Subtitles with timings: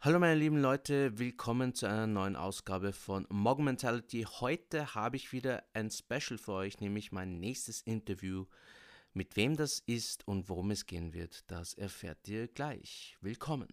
[0.00, 4.24] Hallo meine lieben Leute, willkommen zu einer neuen Ausgabe von Mog Mentality.
[4.38, 8.46] Heute habe ich wieder ein Special für euch, nämlich mein nächstes Interview.
[9.12, 13.16] Mit wem das ist und worum es gehen wird, das erfährt ihr gleich.
[13.22, 13.66] Willkommen.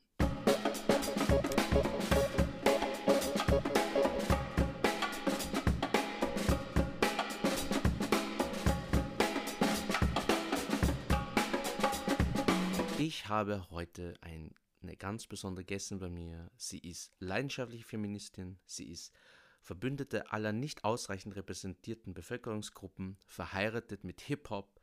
[12.98, 14.56] Ich habe heute ein
[14.88, 16.50] eine ganz besondere Gästin bei mir.
[16.58, 19.14] Sie ist leidenschaftliche Feministin, sie ist
[19.62, 24.80] Verbündete aller nicht ausreichend repräsentierten Bevölkerungsgruppen, verheiratet mit Hip-Hop,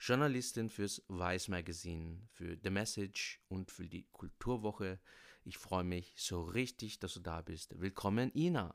[0.00, 4.98] Journalistin fürs Vice Magazine, für The Message und für die Kulturwoche.
[5.44, 7.80] Ich freue mich so richtig, dass du da bist.
[7.80, 8.74] Willkommen, Ina.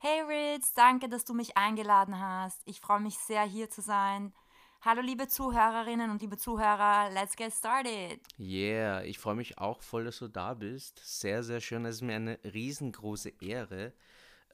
[0.00, 2.60] Hey Ritz, danke, dass du mich eingeladen hast.
[2.66, 4.34] Ich freue mich sehr, hier zu sein.
[4.82, 8.18] Hallo liebe Zuhörerinnen und liebe Zuhörer, let's get started.
[8.38, 11.02] Yeah, ich freue mich auch voll, dass du da bist.
[11.04, 11.84] Sehr, sehr schön.
[11.84, 13.92] Es ist mir eine riesengroße Ehre,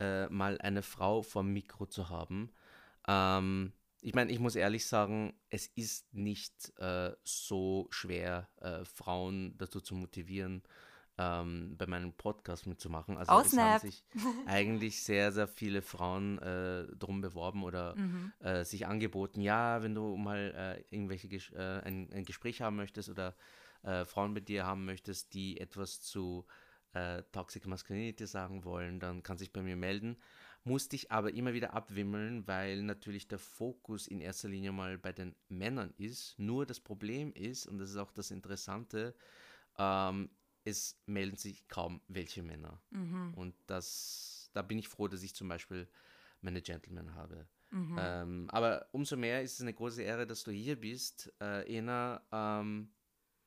[0.01, 2.51] äh, mal eine Frau vom Mikro zu haben.
[3.07, 9.57] Ähm, ich meine, ich muss ehrlich sagen, es ist nicht äh, so schwer, äh, Frauen
[9.59, 10.65] dazu zu motivieren,
[11.19, 13.17] ähm, bei meinem Podcast mitzumachen.
[13.17, 14.05] Also es haben sich
[14.47, 18.33] eigentlich sehr, sehr viele Frauen äh, drum beworben oder mhm.
[18.41, 22.77] äh, sich angeboten, ja, wenn du mal äh, irgendwelche Ges äh, ein, ein, Gespräch haben
[22.77, 23.35] möchtest oder
[23.83, 26.45] äh, Frauen mit dir haben möchtest, die etwas zu
[26.93, 30.17] äh, Toxic Masculinity sagen wollen, dann kann sich bei mir melden.
[30.65, 35.13] Musste ich aber immer wieder abwimmeln, weil natürlich der Fokus in erster Linie mal bei
[35.13, 36.37] den Männern ist.
[36.39, 39.15] Nur das Problem ist, und das ist auch das Interessante,
[39.79, 40.29] ähm,
[40.67, 42.83] es melden sich kaum welche Männer.
[42.91, 43.33] Mhm.
[43.35, 45.89] Und das, da bin ich froh, dass ich zum Beispiel
[46.41, 47.47] meine Gentlemen habe.
[47.71, 47.97] Mhm.
[47.99, 51.33] Ähm, aber umso mehr ist es eine große Ehre, dass du hier bist.
[51.41, 52.91] Äh, Ena, ähm,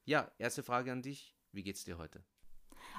[0.05, 1.35] ja, erste Frage an dich.
[1.51, 2.23] Wie geht's dir heute?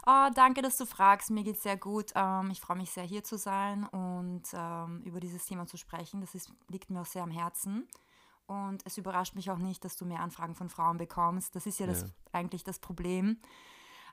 [0.07, 1.31] Oh, danke, dass du fragst.
[1.31, 2.13] Mir geht's sehr gut.
[2.15, 6.21] Ähm, ich freue mich sehr, hier zu sein und ähm, über dieses Thema zu sprechen.
[6.21, 7.89] Das ist, liegt mir auch sehr am Herzen.
[8.47, 11.57] Und es überrascht mich auch nicht, dass du mehr Anfragen von Frauen bekommst.
[11.57, 11.93] Das ist ja, ja.
[11.93, 13.41] Das, eigentlich das Problem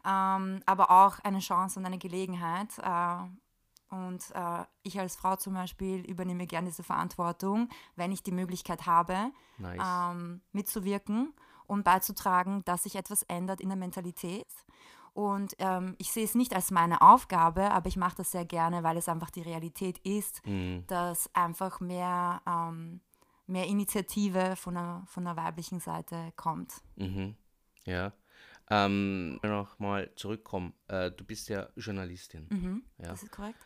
[0.05, 2.77] ähm, aber auch eine Chance und eine Gelegenheit.
[2.79, 8.31] Äh, und äh, ich als Frau zum Beispiel übernehme gerne diese Verantwortung, wenn ich die
[8.33, 9.81] Möglichkeit habe, nice.
[9.81, 11.33] ähm, mitzuwirken
[11.67, 14.47] und beizutragen, dass sich etwas ändert in der Mentalität.
[15.13, 18.83] Und ähm, ich sehe es nicht als meine Aufgabe, aber ich mache das sehr gerne,
[18.83, 20.83] weil es einfach die Realität ist, mhm.
[20.85, 23.01] dass einfach mehr, ähm,
[23.47, 26.83] mehr Initiative von der, von der weiblichen Seite kommt.
[26.97, 27.35] Mhm.
[27.85, 28.13] Ja.
[28.69, 30.73] Ähm, Nochmal zurückkommen.
[30.87, 32.47] Äh, du bist ja Journalistin.
[32.49, 33.09] Mhm, ja?
[33.09, 33.65] Das ist korrekt.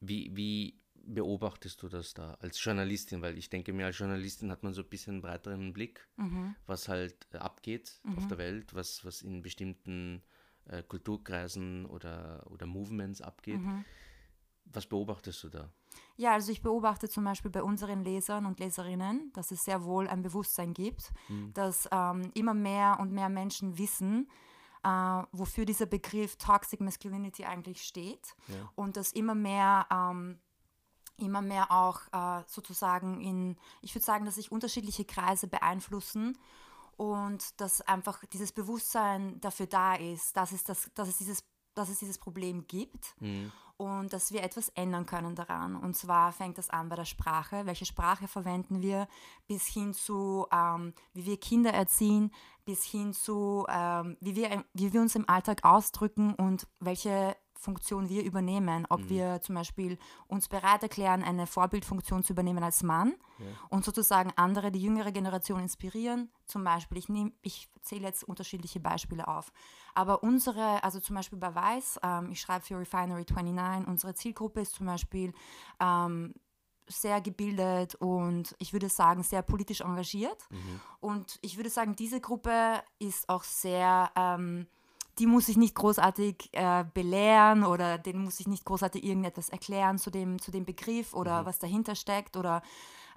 [0.00, 3.22] Wie, wie beobachtest du das da als Journalistin?
[3.22, 6.54] Weil ich denke mir, als Journalistin hat man so ein bisschen einen breiteren Blick, mhm.
[6.66, 8.18] was halt äh, abgeht mhm.
[8.18, 10.22] auf der Welt, was, was in bestimmten
[10.66, 13.60] äh, Kulturkreisen oder, oder Movements abgeht.
[13.60, 13.84] Mhm.
[14.66, 15.72] Was beobachtest du da?
[16.16, 20.08] Ja, also ich beobachte zum Beispiel bei unseren Lesern und Leserinnen, dass es sehr wohl
[20.08, 21.52] ein Bewusstsein gibt, mhm.
[21.54, 24.28] dass ähm, immer mehr und mehr Menschen wissen,
[24.84, 24.88] äh,
[25.32, 28.70] wofür dieser Begriff Toxic Masculinity eigentlich steht ja.
[28.74, 30.38] und dass immer mehr ähm,
[31.18, 36.38] immer mehr auch äh, sozusagen in, ich würde sagen, dass sich unterschiedliche Kreise beeinflussen
[36.96, 41.44] und dass einfach dieses Bewusstsein dafür da ist, dass es, das, dass es, dieses,
[41.78, 43.14] dass es dieses Problem gibt.
[43.20, 45.76] Mhm und dass wir etwas ändern können daran.
[45.76, 47.64] Und zwar fängt das an bei der Sprache.
[47.64, 49.06] Welche Sprache verwenden wir?
[49.46, 52.32] Bis hin zu, ähm, wie wir Kinder erziehen,
[52.64, 58.08] bis hin zu, ähm, wie, wir, wie wir uns im Alltag ausdrücken und welche Funktion
[58.08, 58.86] wir übernehmen.
[58.88, 59.08] Ob mhm.
[59.08, 59.98] wir zum Beispiel
[60.28, 63.46] uns bereit erklären, eine Vorbildfunktion zu übernehmen als Mann ja.
[63.68, 66.30] und sozusagen andere, die jüngere Generation inspirieren.
[66.46, 69.52] Zum Beispiel, ich, nehm, ich zähle jetzt unterschiedliche Beispiele auf.
[69.94, 74.60] Aber unsere, also zum Beispiel bei Weiß, ähm, ich schreibe für Refinery 29, unsere Zielgruppe
[74.60, 75.32] ist zum Beispiel
[75.80, 76.34] ähm,
[76.86, 80.46] sehr gebildet und ich würde sagen sehr politisch engagiert.
[80.50, 80.80] Mhm.
[81.00, 84.12] Und ich würde sagen, diese Gruppe ist auch sehr...
[84.14, 84.68] Ähm,
[85.18, 89.98] die muss ich nicht großartig äh, belehren oder denen muss ich nicht großartig irgendetwas erklären
[89.98, 91.46] zu dem, zu dem Begriff oder mhm.
[91.46, 92.36] was dahinter steckt.
[92.36, 92.62] Oder,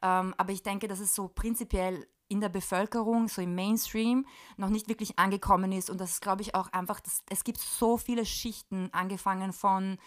[0.01, 4.69] ähm, aber ich denke, dass es so prinzipiell in der Bevölkerung, so im Mainstream, noch
[4.69, 5.89] nicht wirklich angekommen ist.
[5.89, 9.97] Und das ist, glaube ich, auch einfach, das, es gibt so viele Schichten, angefangen von,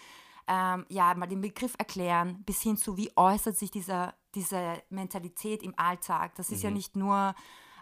[0.48, 5.62] ähm, ja, mal den Begriff erklären, bis hin zu, wie äußert sich dieser, diese Mentalität
[5.62, 6.34] im Alltag.
[6.36, 6.64] Das ist mhm.
[6.64, 7.34] ja nicht nur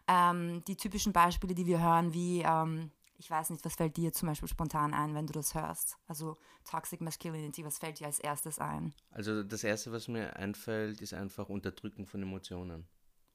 [0.09, 2.91] ähm, die typischen Beispiele, die wir hören, wie ähm,
[3.23, 5.97] ich weiß nicht, was fällt dir zum Beispiel spontan ein, wenn du das hörst?
[6.09, 6.37] Also
[6.69, 8.93] Toxic Masculinity, was fällt dir als erstes ein?
[9.11, 12.89] Also das Erste, was mir einfällt, ist einfach Unterdrücken von Emotionen.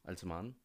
[0.04, 0.56] Als Mann.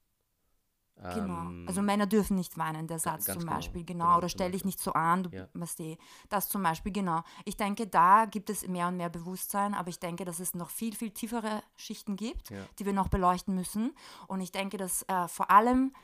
[0.97, 1.15] Genau.
[1.15, 4.07] Ähm, Also Männer dürfen nicht weinen, der Satz zum genau, Beispiel, genau.
[4.07, 5.49] genau, Oder zum stell dich nicht so an, du Ja.
[5.55, 5.99] weißt eh.
[6.29, 7.23] Das zum Beispiel, genau.
[7.45, 10.71] Ich denke, da gibt es mehr und mehr Bewusstsein, aber ich denke, dass es noch
[10.71, 12.67] viel, viel tiefere Schichten gibt, Ja.
[12.79, 13.95] die wir noch beleuchten müssen.
[14.27, 15.95] Und ich denke, dass äh, vor allem,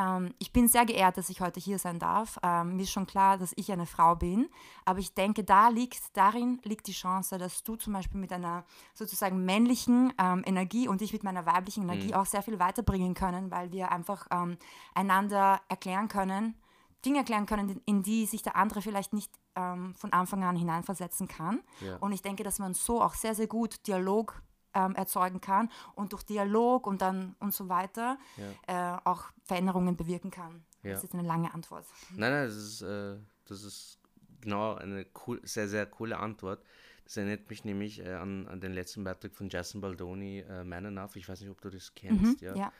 [0.00, 2.38] ähm, ich bin sehr geehrt, dass ich heute hier sein darf.
[2.42, 4.48] Ähm, mir ist schon klar, dass ich eine Frau bin,
[4.84, 8.64] aber ich denke, da liegt, darin liegt die Chance, dass du zum Beispiel mit einer
[8.94, 13.50] sozusagen männlichen ähm, Energie und ich mit meiner weiblichen Energie auch sehr viel weiterbringen können,
[13.50, 14.56] weil wir einfach ähm,
[14.94, 16.56] einander erklären können,
[17.04, 21.28] Dinge erklären können, in die sich der andere vielleicht nicht ähm, von Anfang an hineinversetzen
[21.28, 21.62] kann.
[21.80, 21.96] Ja.
[21.96, 24.42] Und ich denke, dass man so auch sehr, sehr gut Dialog
[24.74, 28.18] ähm, erzeugen kann und durch Dialog und dann und so weiter
[28.66, 30.64] äh, auch Veränderungen bewirken kann.
[30.82, 30.92] Ja.
[30.92, 31.84] Das ist eine lange Antwort.
[32.16, 33.98] Nein, nein, das ist, äh, das ist
[34.40, 36.62] genau eine cool, sehr, sehr coole Antwort.
[37.04, 40.84] Das erinnert mich nämlich äh, an, an den letzten Beitrag von Jason Baldoni, äh, Man
[40.84, 41.16] Enough.
[41.16, 42.40] Ich weiß nicht, ob du das kennst.
[42.40, 42.52] ja.
[42.52, 42.72] Mhm, Ja.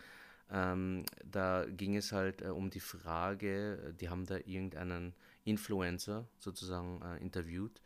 [0.53, 5.15] Ähm, da ging es halt äh, um die Frage, äh, die haben da irgendeinen
[5.45, 7.81] Influencer sozusagen äh, interviewt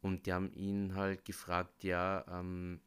[0.00, 2.80] und die haben ihn halt gefragt, ja, ähm,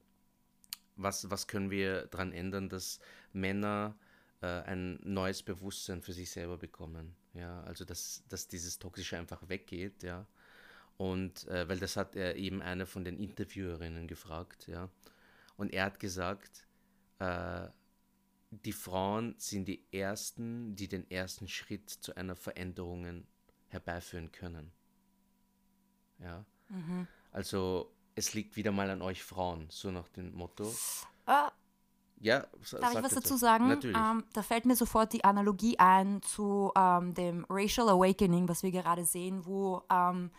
[0.96, 3.00] was, was können wir daran ändern, dass
[3.32, 3.96] Männer
[4.42, 7.16] äh, ein neues Bewusstsein für sich selber bekommen.
[7.34, 10.28] Ja, also dass, dass dieses Toxische einfach weggeht, ja.
[10.98, 14.90] Und äh, weil das hat er eben eine von den Interviewerinnen gefragt, ja.
[15.58, 16.68] Und er hat gesagt,
[17.20, 17.68] äh,
[18.52, 23.26] die Frauen sind die ersten, die den ersten Schritt zu einer Veränderung
[23.70, 24.72] herbeiführen können.
[26.20, 26.46] Ja.
[27.32, 30.64] Also es liegt wieder mal an euch Frauen, so nach dem Motto.
[31.26, 31.50] Äh,
[32.20, 32.40] Ja,
[32.80, 33.36] Darf ich was dazu.
[33.38, 33.68] sagen?
[33.68, 33.98] Natürlich.
[33.98, 38.72] Ähm, da fällt mir sofort die Analogie ein zu ähm, dem Racial Awakening, was wir
[38.72, 40.32] gerade sehen, wo ähm,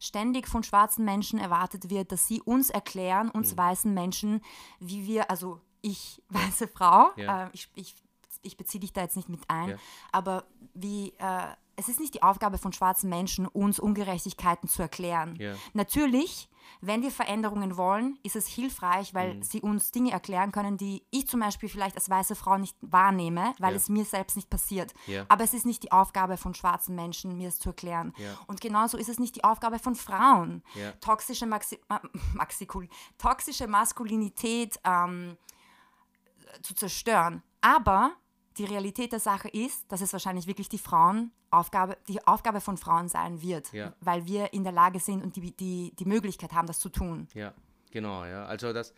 [0.00, 3.32] ständig von schwarzen Menschen erwartet wird, dass sie uns erklären, Mhm.
[3.32, 4.42] uns weißen Menschen,
[4.80, 7.46] wie wir, also ich, weiße Frau, Ja.
[7.46, 7.94] äh, ich, ich,
[8.42, 9.76] ich beziehe dich da jetzt nicht mit ein, Ja.
[10.12, 10.44] aber
[10.74, 15.34] wie, äh, es ist nicht die Aufgabe von schwarzen Menschen, uns Ungerechtigkeiten zu erklären.
[15.40, 15.54] Ja.
[15.72, 16.48] Natürlich,
[16.82, 19.42] wenn wir Veränderungen wollen, ist es hilfreich, weil Mhm.
[19.42, 23.54] sie uns Dinge erklären können, die ich zum Beispiel vielleicht als weiße Frau nicht wahrnehme,
[23.58, 23.76] weil Ja.
[23.76, 24.92] es mir selbst nicht passiert.
[25.06, 25.24] Ja.
[25.28, 28.12] Aber es ist nicht die Aufgabe von schwarzen Menschen, mir es zu erklären.
[28.46, 30.62] Und genauso ist es nicht die Aufgabe von Frauen,
[31.00, 32.00] toxische, Maxi Ma
[32.34, 32.88] Maxikul
[33.18, 35.36] toxische Maskulinität ähm,
[36.62, 37.42] zu zerstören.
[37.60, 38.12] Aber
[38.58, 42.76] die Realität der Sache ist, dass es wahrscheinlich wirklich die Frauen Aufgabe, die Aufgabe von
[42.76, 43.92] Frauen sein wird, Ja.
[44.00, 47.26] weil wir in der Lage sind und die, die, die Möglichkeit haben, das zu tun.
[47.34, 47.52] Ja,
[47.90, 48.46] genau, ja.
[48.46, 48.94] Also das,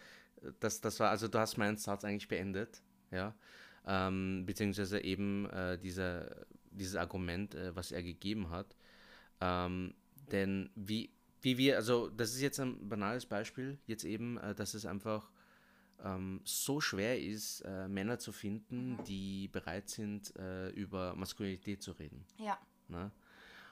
[0.60, 3.34] das, das war, also du hast meinen Satz eigentlich beendet, ja.
[3.86, 8.76] Ähm, beziehungsweise eben äh, dieser, dieses Argument, äh, was er gegeben hat.
[9.40, 9.94] Ähm,
[10.30, 11.10] denn wie,
[11.40, 15.30] wie wir, also das ist jetzt ein banales Beispiel, jetzt eben, äh, dass es einfach
[16.02, 21.92] ähm, so schwer ist, äh, Männer zu finden, die bereit sind, äh, über Maskulinität zu
[21.92, 22.24] reden.
[22.38, 22.58] Ja.
[22.88, 23.10] Ne?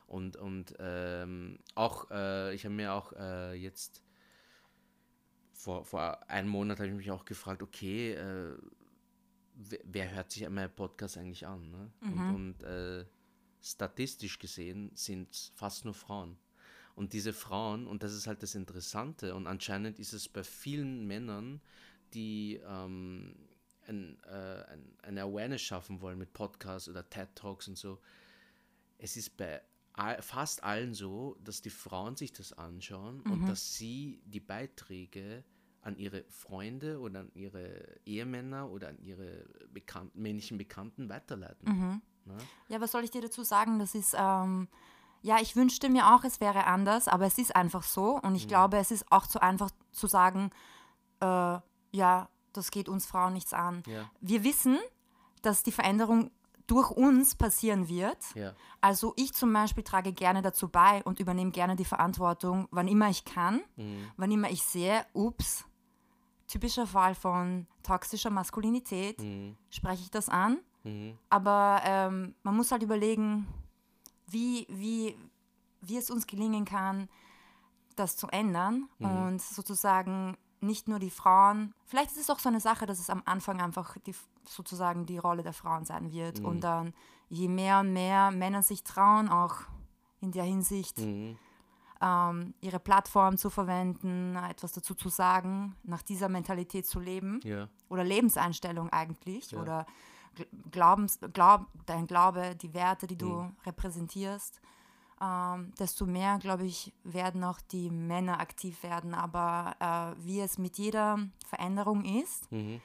[0.06, 4.02] Und, und ähm, auch, äh, ich habe mir auch äh, jetzt
[5.52, 8.56] vor, vor einem Monat habe ich mich auch gefragt, okay, äh,
[9.54, 11.70] wer, wer hört sich meinen Podcast eigentlich an?
[11.70, 11.92] Ne?
[12.00, 13.04] Und, und äh,
[13.60, 16.38] statistisch gesehen sind es fast nur Frauen.
[16.94, 21.06] Und diese Frauen, und das ist halt das Interessante, und anscheinend ist es bei vielen
[21.06, 21.60] Männern,
[22.14, 23.34] die ähm,
[23.86, 27.98] ein, äh, ein, eine Awareness schaffen wollen mit Podcasts oder TED Talks und so,
[28.98, 29.62] es ist bei
[29.92, 35.44] all, fast allen so, dass die Frauen sich das anschauen und dass sie die Beiträge
[35.82, 42.02] an ihre Freunde oder an ihre Ehemänner oder an ihre bekannt, männlichen Bekannten weiterleiten.
[42.26, 42.36] Ne?
[42.68, 43.78] Ja, was soll ich dir dazu sagen?
[43.78, 44.68] Das ist, ähm,
[45.22, 48.20] ja, ich wünschte mir auch, es wäre anders, aber es ist einfach so.
[48.20, 50.50] Und ich glaube, es ist auch zu einfach zu sagen,
[51.20, 51.58] äh,
[51.92, 53.82] ja, das geht uns Frauen nichts an.
[53.86, 54.10] Ja.
[54.20, 54.78] Wir wissen,
[55.42, 56.30] dass die Veränderung
[56.66, 58.18] durch uns passieren wird.
[58.34, 62.86] Ja, Also ich zum Beispiel trage gerne dazu bei und übernehme gerne die Verantwortung, wann
[62.86, 63.60] immer ich kann,
[64.16, 65.64] wann immer ich sehe, ups,
[66.46, 69.20] typischer Fall von toxischer Maskulinität,
[69.70, 70.58] spreche ich das an.
[71.28, 73.46] Aber ähm, man muss halt überlegen,
[74.28, 75.16] wie, wie,
[75.80, 77.08] wie es uns gelingen kann,
[77.96, 82.60] das zu ändern und sozusagen nicht nur die Frauen, vielleicht ist es auch so eine
[82.60, 84.14] Sache, dass es am Anfang einfach die,
[84.44, 86.40] sozusagen die Rolle der Frauen sein wird.
[86.40, 86.92] Und dann
[87.28, 89.56] je mehr und mehr Männer sich trauen, auch
[90.20, 90.98] in der Hinsicht
[92.02, 97.68] ähm, ihre Plattform zu verwenden, etwas dazu zu sagen, nach dieser Mentalität zu leben ja,
[97.88, 99.60] oder Lebenseinstellung eigentlich Ja.
[99.60, 99.86] oder
[100.36, 103.56] Gl- Glaubens, Glaub, dein Glaube, die Werte, die du Mhm.
[103.66, 104.60] repräsentierst,
[105.20, 109.14] ähm, desto mehr, glaube ich, werden auch die Männer aktiv werden.
[109.14, 109.76] Aber
[110.18, 112.80] äh, wie es mit jeder Veränderung ist, Mhm.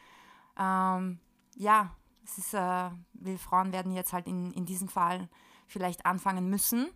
[0.57, 1.19] ähm,
[1.55, 5.29] ja, es ist, äh, wir Frauen werden jetzt halt in, in diesem Fall
[5.67, 6.87] vielleicht anfangen müssen,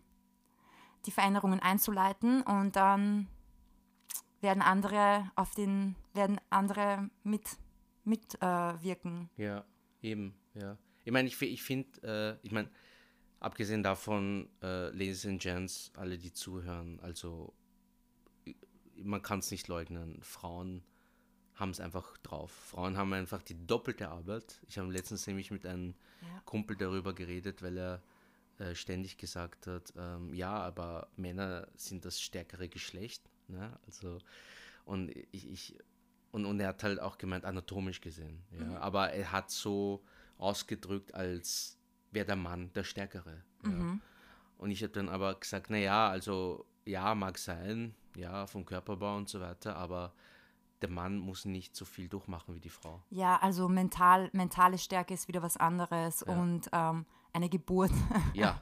[1.05, 3.27] die Veränderungen einzuleiten und dann
[4.41, 7.57] werden andere auf den, werden andere mit
[8.03, 9.29] mitwirken.
[9.37, 9.65] Äh, ja,
[10.01, 10.77] eben, ja.
[11.03, 12.69] Ich meine, ich, ich finde, äh, ich meine,
[13.39, 17.53] abgesehen davon, äh, Ladies and Gents, alle, die zuhören, also
[19.01, 20.83] man kann es nicht leugnen, Frauen
[21.55, 22.51] haben es einfach drauf.
[22.51, 24.61] Frauen haben einfach die doppelte Arbeit.
[24.67, 26.41] Ich habe letztens nämlich mit einem ja.
[26.45, 28.01] Kumpel darüber geredet, weil er
[28.59, 33.29] äh, ständig gesagt hat, ähm, ja, aber Männer sind das stärkere Geschlecht.
[33.47, 33.77] Ne?
[33.85, 34.19] Also,
[34.85, 35.77] und ich, ich
[36.31, 38.43] und, und er hat halt auch gemeint, anatomisch gesehen.
[38.51, 38.65] Ja?
[38.65, 38.75] Mhm.
[38.77, 40.03] Aber er hat so
[40.37, 41.78] ausgedrückt, als
[42.11, 43.43] wäre der Mann der Stärkere.
[43.63, 43.69] Ja?
[43.69, 44.01] Mhm.
[44.57, 49.29] Und ich habe dann aber gesagt, naja, also ja, mag sein, ja, vom Körperbau und
[49.29, 50.13] so weiter, aber
[50.81, 53.01] der Mann muss nicht so viel durchmachen wie die Frau.
[53.09, 56.33] Ja, also mental, mentale Stärke ist wieder was anderes ja.
[56.33, 57.91] und ähm, eine Geburt
[58.33, 58.61] ja,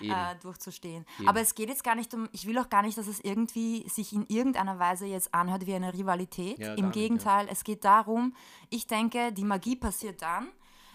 [0.00, 1.04] äh, durchzustehen.
[1.18, 1.28] Eben.
[1.28, 3.88] Aber es geht jetzt gar nicht um, ich will auch gar nicht, dass es irgendwie
[3.88, 6.58] sich in irgendeiner Weise jetzt anhört wie eine Rivalität.
[6.58, 8.34] Ja, Im Gegenteil, nicht, es geht darum,
[8.70, 10.48] ich denke, die Magie passiert dann,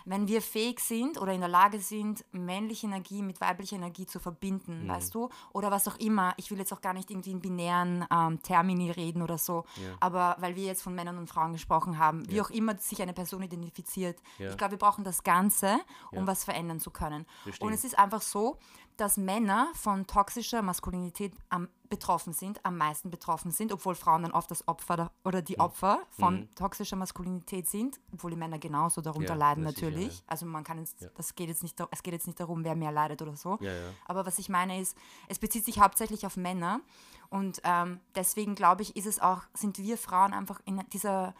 [0.09, 4.19] wenn wir fähig sind oder in der Lage sind, männliche Energie mit weiblicher Energie zu
[4.19, 4.87] verbinden, mhm.
[4.87, 5.29] weißt du?
[5.53, 6.33] Oder was auch immer.
[6.37, 9.95] Ich will jetzt auch gar nicht irgendwie in binären ähm, Termini reden oder so, ja.
[9.99, 12.43] aber weil wir jetzt von Männern und Frauen gesprochen haben, wie ja.
[12.43, 14.19] auch immer sich eine Person identifiziert.
[14.39, 14.49] Ja.
[14.49, 15.79] Ich glaube, wir brauchen das Ganze,
[16.11, 17.27] um was verändern zu können.
[17.43, 17.67] Verstehen.
[17.67, 18.57] Und es ist einfach so,
[18.99, 24.31] dass Männer von toxischer Maskulinität am, betroffen sind, am meisten betroffen sind, obwohl Frauen dann
[24.31, 26.55] oft das Opfer oder die Opfer von mhm.
[26.55, 30.11] toxischer Maskulinität sind, obwohl die Männer genauso darunter ja, leiden natürlich.
[30.11, 30.31] Sicher, ja.
[30.31, 31.09] Also man kann jetzt, ja.
[31.15, 33.57] das geht jetzt nicht, es geht jetzt nicht darum, wer mehr leidet oder so.
[34.05, 36.81] Aber was ich meine ist, es bezieht sich hauptsächlich auf Männer
[37.29, 41.33] und ähm, deswegen glaube ich, ist es auch, sind wir Frauen einfach in dieser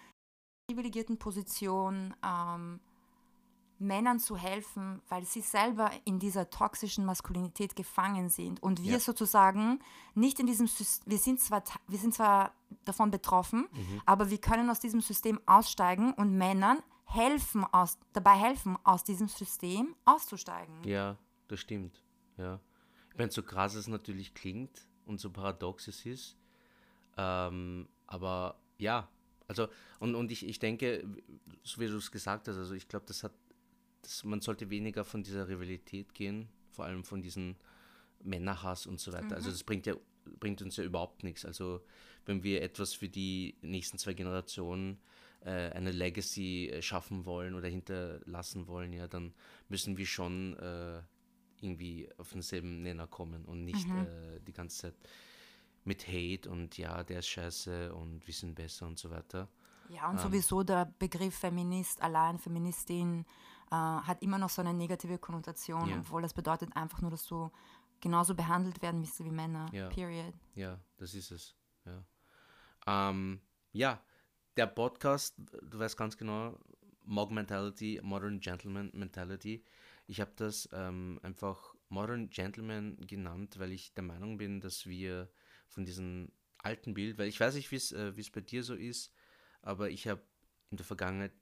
[0.67, 2.13] privilegierten Position.
[2.23, 2.79] Ähm,
[3.79, 9.00] Männern zu helfen, weil sie selber in dieser toxischen Maskulinität gefangen sind und wir ja.
[9.00, 9.79] sozusagen
[10.15, 12.53] nicht in diesem System, wir sind zwar, wir sind zwar
[12.86, 14.01] davon betroffen, mhm.
[14.05, 19.27] aber wir können aus diesem System aussteigen und Männern helfen aus, dabei helfen, aus diesem
[19.27, 20.83] System auszusteigen.
[20.83, 21.17] Ja,
[21.48, 22.03] das stimmt.
[22.38, 22.59] Ja.
[23.12, 26.38] Ich meine, so krass es natürlich klingt und so paradox es ist,
[27.17, 29.07] ähm, aber ja,
[29.48, 29.67] also
[30.00, 31.03] und, und ich, ich denke,
[31.63, 33.33] so wie du es gesagt hast, also ich glaube, das hat
[34.01, 37.56] das, man sollte weniger von dieser Rivalität gehen, vor allem von diesem
[38.24, 39.24] Männerhass und so weiter.
[39.24, 39.36] Also mhm.
[39.36, 39.96] Also das bringt ja
[40.39, 41.46] bringt uns ja überhaupt nichts.
[41.46, 41.82] Also
[42.25, 45.00] wenn wir etwas für die nächsten zwei Generationen
[45.41, 49.34] äh, eine Legacy äh, schaffen wollen oder hinterlassen wollen, ja, dann
[49.70, 51.01] müssen wir schon äh,
[51.62, 54.06] irgendwie auf denselben Nenner kommen und nicht mhm.
[54.06, 54.96] Äh, die ganze Zeit
[55.84, 59.48] mit Hate und ja, der ist scheiße und wir sind besser und so weiter.
[59.89, 63.25] Ja, und ähm, sowieso der Begriff Feminist allein, Feministin,
[63.71, 65.97] äh, hat immer noch so eine negative Konnotation, ja.
[65.99, 67.51] obwohl das bedeutet einfach nur, dass du
[68.01, 69.69] genauso behandelt werden müsstest wie Männer.
[69.73, 69.89] Ja.
[69.89, 70.33] Period.
[70.55, 71.55] Ja, das ist es.
[71.85, 72.03] Ja.
[72.88, 74.01] Ähm, ja,
[74.57, 76.57] der Podcast, du weißt ganz genau,
[77.03, 79.63] Mog Mentality, Modern Gentleman Mentality.
[80.05, 85.29] Ich habe das ähm, einfach Modern Gentleman genannt, weil ich der Meinung bin, dass wir
[85.67, 89.13] von diesem alten Bild, weil ich weiß nicht, wie es äh, bei dir so ist,
[89.61, 90.21] aber ich habe
[90.71, 91.33] in der Vergangenheit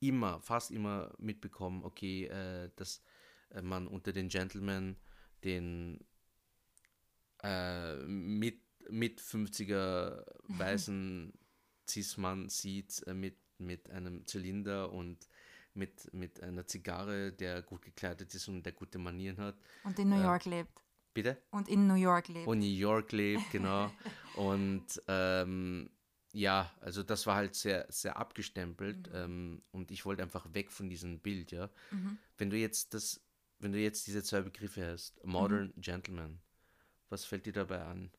[0.00, 3.02] immer, fast immer mitbekommen, okay, äh, dass
[3.50, 4.96] äh, man unter den Gentlemen
[5.44, 6.00] den
[7.42, 11.32] äh, mit, mit 50er weißen
[11.88, 15.28] Cis-Mann sieht äh, mit, mit einem Zylinder und
[15.74, 19.56] mit, mit einer Zigarre, der gut gekleidet ist und der gute Manieren hat.
[19.84, 20.72] Und in New äh, York lebt.
[21.14, 21.38] Bitte?
[21.50, 22.46] Und in New York lebt.
[22.46, 23.90] Und New York lebt, genau.
[24.36, 25.90] und ähm,
[26.32, 29.14] ja, also das war halt sehr, sehr abgestempelt mhm.
[29.14, 31.68] ähm, und ich wollte einfach weg von diesem Bild, ja.
[31.90, 32.18] Mhm.
[32.38, 33.20] Wenn du jetzt das,
[33.58, 35.80] wenn du jetzt diese zwei Begriffe hast, Modern mhm.
[35.80, 36.40] Gentleman,
[37.08, 38.10] was fällt dir dabei an?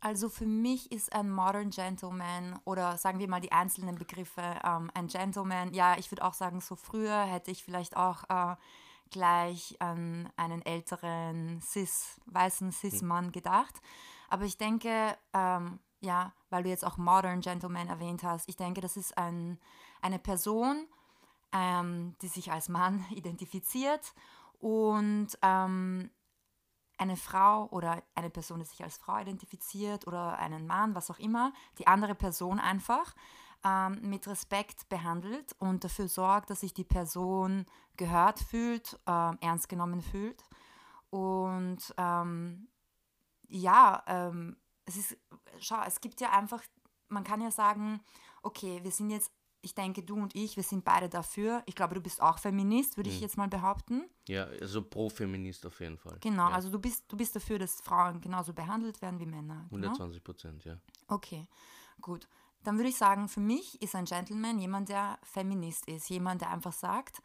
[0.00, 4.90] Also für mich ist ein Modern Gentleman oder sagen wir mal die einzelnen Begriffe, ähm,
[4.94, 8.56] ein Gentleman, ja, ich würde auch sagen, so früher hätte ich vielleicht auch äh,
[9.10, 12.72] gleich an einen älteren cis, weißen hm.
[12.72, 13.80] cis-Mann gedacht.
[14.32, 18.80] Aber ich denke, ähm, ja, weil du jetzt auch Modern Gentleman erwähnt hast, ich denke,
[18.80, 19.60] das ist ein,
[20.00, 20.86] eine Person,
[21.52, 24.14] ähm, die sich als Mann identifiziert
[24.58, 26.10] und ähm,
[26.96, 31.18] eine Frau oder eine Person, die sich als Frau identifiziert oder einen Mann, was auch
[31.18, 33.14] immer, die andere Person einfach
[33.66, 37.66] ähm, mit Respekt behandelt und dafür sorgt, dass sich die Person
[37.98, 40.42] gehört fühlt, äh, ernst genommen fühlt.
[41.10, 42.68] Und ähm,
[43.52, 45.16] ja, ähm, es ist,
[45.60, 46.62] schau, es gibt ja einfach,
[47.08, 48.00] man kann ja sagen,
[48.42, 49.30] okay, wir sind jetzt
[49.64, 51.62] ich denke, du und ich, wir sind beide dafür.
[51.66, 53.22] Ich glaube, du bist auch Feminist, würde ich Mhm.
[53.22, 54.10] jetzt mal behaupten.
[54.26, 56.18] Ja, also pro Feminist auf jeden Fall.
[56.20, 56.54] Genau, ja.
[56.54, 59.68] also du bist, du bist dafür, dass Frauen genauso behandelt werden wie Männer.
[59.70, 59.86] Genau?
[59.86, 60.78] 120 Prozent, ja.
[61.06, 61.46] Okay,
[62.00, 62.28] gut.
[62.64, 66.08] Dann würde ich sagen, für mich ist ein Gentleman jemand, der Feminist ist.
[66.10, 67.22] Jemand, der einfach sagt,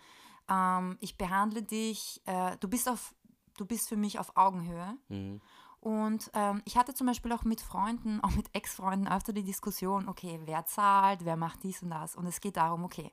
[0.47, 3.15] ähm, ich behandle dich, äh, du, bist auf,
[3.57, 4.95] du bist für mich auf Augenhöhe.
[5.09, 5.41] Mhm.
[5.79, 10.09] Und ähm, ich hatte zum Beispiel auch mit Freunden, auch mit Ex-Freunden öfter die Diskussion,
[10.09, 12.15] okay, wer zahlt, wer macht dies und das.
[12.15, 13.11] Und es geht darum, okay,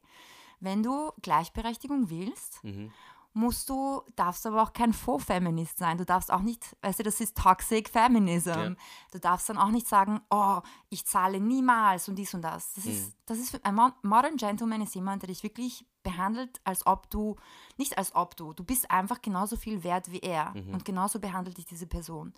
[0.61, 2.91] wenn du Gleichberechtigung willst, Mhm.
[3.37, 5.99] Musst du, darfst aber auch kein Faux-Feminist sein.
[5.99, 8.49] Du darfst auch nicht, weißt du, das ist Toxic Feminism.
[8.51, 8.75] Ja.
[9.11, 12.73] Du darfst dann auch nicht sagen, oh, ich zahle niemals und dies und das.
[12.75, 16.87] Das ist, das ist ein Mo- Modern Gentleman ist jemand, der dich wirklich behandelt, als
[16.87, 17.35] ob du,
[17.77, 21.57] nicht als ob du, du bist einfach genauso viel wert wie er und genauso behandelt
[21.59, 22.35] dich diese Person.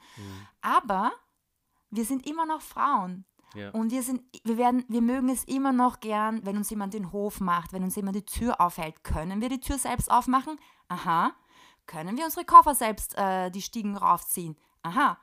[0.62, 1.12] Aber
[1.90, 3.24] wir sind immer noch Frauen.
[3.54, 3.70] Ja.
[3.70, 7.12] Und wir sind, wir werden, wir mögen es immer noch gern, wenn uns jemand den
[7.12, 9.02] Hof macht, wenn uns jemand die Tür aufhält.
[9.04, 10.58] Können wir die Tür selbst aufmachen?
[10.88, 11.32] Aha.
[11.86, 14.56] Können wir unsere Koffer selbst äh, die Stiegen raufziehen?
[14.82, 15.18] Aha.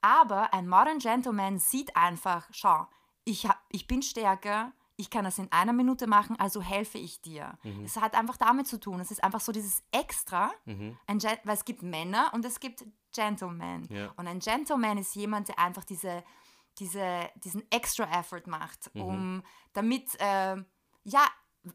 [0.00, 2.86] Aber ein Modern Gentleman sieht einfach, schau,
[3.24, 7.20] ich, hab, ich bin stärker, ich kann das in einer Minute machen, also helfe ich
[7.22, 7.58] dir.
[7.84, 9.00] Es hat einfach damit zu tun.
[9.00, 10.96] Es ist einfach so dieses Extra, Mhm.
[11.08, 13.86] weil es gibt Männer und es gibt Gentlemen.
[13.90, 14.12] Ja.
[14.16, 16.22] Und ein Gentleman ist jemand, der einfach diese,
[16.78, 19.00] diese, diesen extra Effort macht, Mhm.
[19.02, 20.66] um damit, ähm,
[21.04, 21.26] ja,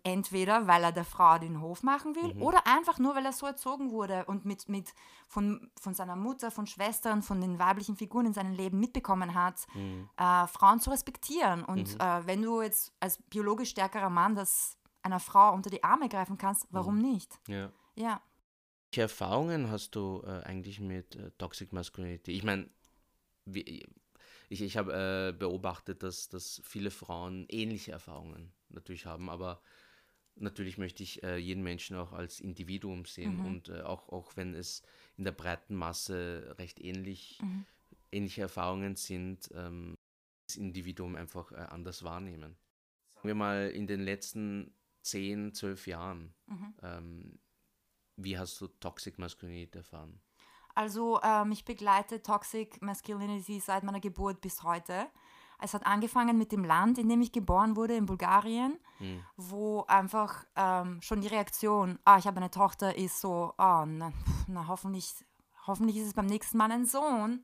[0.04, 2.42] entweder weil er der Frau den Hof machen will Mhm.
[2.44, 4.94] oder einfach nur, weil er so erzogen wurde und mit, mit
[5.28, 9.66] von, von seiner Mutter, von Schwestern, von den weiblichen Figuren in seinem Leben mitbekommen hat,
[9.74, 10.08] Mhm.
[10.18, 11.66] äh, Frauen zu respektieren.
[11.66, 16.08] Und äh, wenn du jetzt als biologisch stärkerer Mann das einer Frau unter die Arme
[16.08, 17.02] greifen kannst, warum Mhm.
[17.02, 17.40] nicht?
[17.48, 17.72] ja.
[17.96, 18.22] Ja.
[18.92, 22.32] Welche Erfahrungen hast du äh, eigentlich mit äh, Toxic Masculinity?
[22.32, 22.70] Ich meine,
[24.50, 29.62] ich, ich habe äh, beobachtet, dass, dass viele Frauen ähnliche Erfahrungen natürlich haben, aber
[30.36, 34.54] natürlich möchte ich äh, jeden Menschen auch als Individuum sehen und äh, auch, auch wenn
[34.56, 34.82] es
[35.18, 37.40] in der breiten Masse recht ähnlich,
[38.12, 39.96] ähnliche Erfahrungen sind, ähm,
[40.48, 42.58] das Individuum einfach äh, anders wahrnehmen.
[43.16, 46.34] Sagen wir mal, in den letzten 10, 12 Jahren,
[46.82, 47.40] ähm,
[48.16, 50.20] wie hast du Toxic Masculinity erfahren?
[50.80, 55.08] Also ähm, ich begleite Toxic Masculinity seit meiner Geburt bis heute.
[55.62, 59.22] Es hat angefangen mit dem Land, in dem ich geboren wurde, in Bulgarien, Hm.
[59.36, 64.14] wo einfach ähm, schon die Reaktion, ah, ich habe eine Tochter, ist so, ah, na,
[64.48, 65.14] na hoffentlich,
[65.68, 67.44] hoffentlich ist es beim nächsten Mal ein Sohn.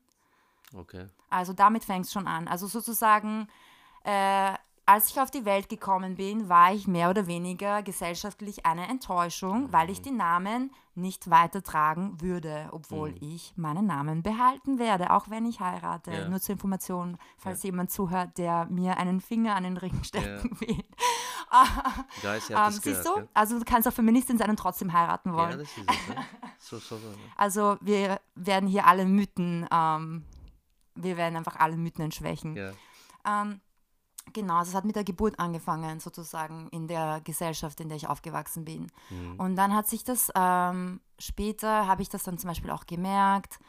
[0.74, 1.10] Okay.
[1.30, 2.48] Also damit fängt es schon an.
[2.48, 3.50] Also sozusagen,
[4.06, 4.54] äh,
[4.86, 9.72] als ich auf die Welt gekommen bin, war ich mehr oder weniger gesellschaftlich eine Enttäuschung,
[9.72, 15.46] weil ich den Namen nicht weitertragen würde, obwohl ich meinen Namen behalten werde, auch wenn
[15.46, 16.12] ich heirate.
[16.12, 16.30] Ja.
[16.30, 20.84] Nur zur Information, falls jemand zuhört, der mir einen Finger an den Ring stecken will.
[22.22, 23.14] Guys, Ähm, siehst du?
[23.14, 25.52] gehört, Also du kannst auch Feministin sein und trotzdem heiraten wollen.
[25.52, 26.16] Ja, das ist es.
[26.16, 26.16] Ne?
[26.58, 27.08] So, so, so.
[27.36, 30.26] Also wir werden hier alle Mythen, ähm,
[30.96, 32.56] wir werden einfach alle Mythen entschwächen.
[32.56, 32.72] Ja.
[33.24, 33.62] Ähm,
[34.34, 38.08] genau, also es hat mit der Geburt angefangen, sozusagen in der Gesellschaft, in der ich
[38.08, 38.92] aufgewachsen bin.
[39.10, 39.40] Mhm.
[39.40, 43.60] Und dann hat sich das, ähm, später habe ich das dann zum Beispiel auch gemerkt,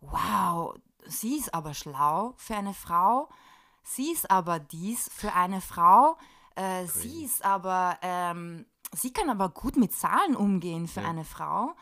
[0.00, 0.74] wow,
[1.06, 3.28] sie ist aber schlau für eine Frau,
[3.82, 6.16] sie ist aber dies für eine Frau,
[6.54, 11.08] äh, sie ist aber, ähm, sie kann aber gut mit Zahlen umgehen für Ja.
[11.08, 11.74] eine Frau.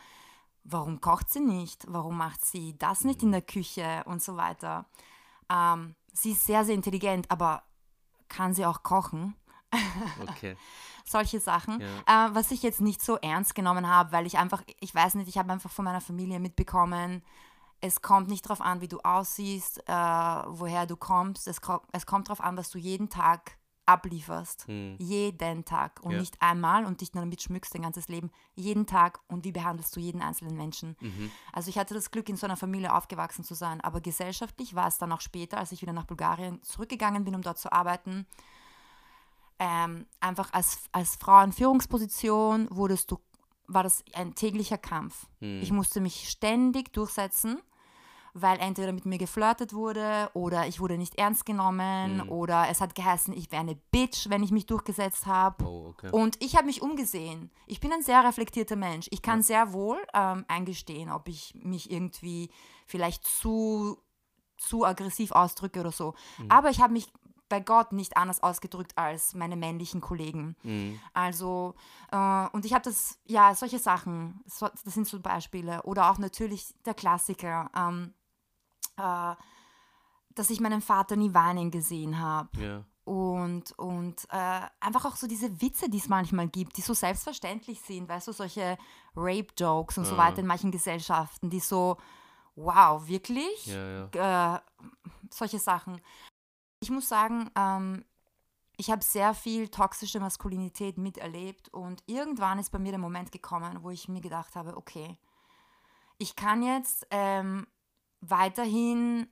[0.63, 1.85] Warum kocht sie nicht?
[1.87, 4.85] Warum macht sie das nicht in der Küche und so weiter?
[5.49, 7.63] Ähm, sie ist sehr, sehr intelligent, aber
[8.29, 9.35] kann sie auch kochen?
[10.21, 10.55] Okay.
[11.05, 11.81] Solche Sachen.
[11.81, 12.27] Ja.
[12.27, 15.29] Äh, was ich jetzt nicht so ernst genommen habe, weil ich einfach, ich weiß nicht,
[15.29, 17.23] ich habe einfach von meiner Familie mitbekommen,
[17.79, 21.47] es kommt nicht darauf an, wie du aussiehst, äh, woher du kommst.
[21.47, 23.57] Es, ko es kommt darauf an, was du jeden Tag
[23.87, 24.67] ablieferst.
[24.67, 24.95] Hm.
[24.99, 25.99] Jeden Tag.
[26.03, 26.19] Und Ja.
[26.19, 28.31] nicht einmal und dich nur damit schmückst dein ganzes Leben.
[28.55, 29.19] Jeden Tag.
[29.27, 30.95] Und wie behandelst du jeden einzelnen Menschen?
[30.99, 31.31] Mhm.
[31.53, 33.81] Also ich hatte das Glück, in so einer Familie aufgewachsen zu sein.
[33.81, 37.41] Aber gesellschaftlich war es dann auch später, als ich wieder nach Bulgarien zurückgegangen bin, um
[37.41, 38.25] dort zu arbeiten,
[39.59, 43.19] ähm, einfach als, als Frau in Führungsposition wurdest du,
[43.67, 45.27] war das ein täglicher Kampf.
[45.39, 45.61] Hm.
[45.61, 47.59] Ich musste mich ständig durchsetzen,
[48.41, 52.29] weil entweder mit mir geflirtet wurde oder ich wurde nicht ernst genommen Hm.
[52.29, 55.65] oder es hat geheißen, ich wäre eine Bitch, wenn ich mich durchgesetzt habe.
[55.65, 56.09] Oh, okay.
[56.11, 57.51] Und ich habe mich umgesehen.
[57.65, 59.07] Ich bin ein sehr reflektierter Mensch.
[59.11, 62.49] Ich kann sehr wohl ähm, eingestehen, ob ich mich irgendwie
[62.85, 63.97] vielleicht zu,
[64.57, 66.13] zu aggressiv ausdrücke oder so.
[66.49, 67.11] Aber ich habe mich
[67.49, 70.55] bei Gott nicht anders ausgedrückt als meine männlichen Kollegen.
[70.63, 70.99] Mhm.
[71.13, 71.75] Also,
[72.11, 75.81] äh, und ich habe das, ja, solche Sachen, so, das sind so Beispiele.
[75.83, 78.13] Oder auch natürlich der Klassiker, ähm,
[78.97, 79.35] äh,
[80.35, 82.49] dass ich meinen Vater nie weinen gesehen habe.
[82.59, 82.85] Ja.
[83.07, 87.81] und, und äh, einfach auch so diese Witze, die es manchmal gibt, die so selbstverständlich
[87.81, 88.77] sind, weißt du, solche
[89.15, 90.09] Rape-Jokes und ja.
[90.09, 91.97] so weiter in manchen Gesellschaften, die so,
[92.55, 93.65] wow, wirklich?
[93.65, 94.55] Ja, ja.
[94.55, 94.59] Äh,
[95.31, 96.01] solche Sachen.
[96.81, 98.03] Ich muss sagen, ähm,
[98.75, 103.83] ich habe sehr viel toxische Maskulinität miterlebt und irgendwann ist bei mir der Moment gekommen,
[103.83, 105.17] wo ich mir gedacht habe, okay,
[106.19, 107.67] ich kann jetzt ähm,
[108.21, 109.27] weiterhin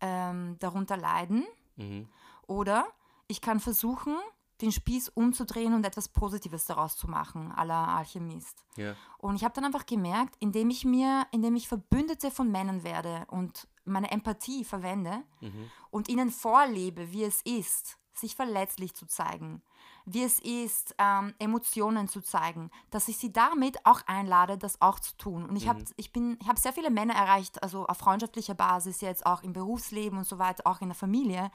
[0.00, 1.44] ähm, darunter leiden
[1.76, 2.08] mhm.
[2.46, 2.86] oder
[3.26, 4.16] ich kann versuchen,
[4.60, 8.64] den Spieß umzudrehen und etwas Positives daraus zu machen, aller Alchemist.
[8.76, 8.94] Ja.
[9.18, 13.26] Und ich habe dann einfach gemerkt, indem ich mir, indem ich Verbündete von Männern werde
[13.28, 15.70] und meine Empathie verwende mhm.
[15.90, 19.62] und ihnen vorlebe, wie es ist, sich verletzlich zu zeigen,
[20.06, 25.00] wie es ist, ähm, Emotionen zu zeigen, dass ich sie damit auch einlade, das auch
[25.00, 25.46] zu tun.
[25.46, 25.86] Und ich habe mhm.
[25.96, 30.18] ich ich habe sehr viele Männer erreicht, also auf freundschaftlicher Basis jetzt auch im Berufsleben
[30.18, 31.50] und so weiter, auch in der Familie,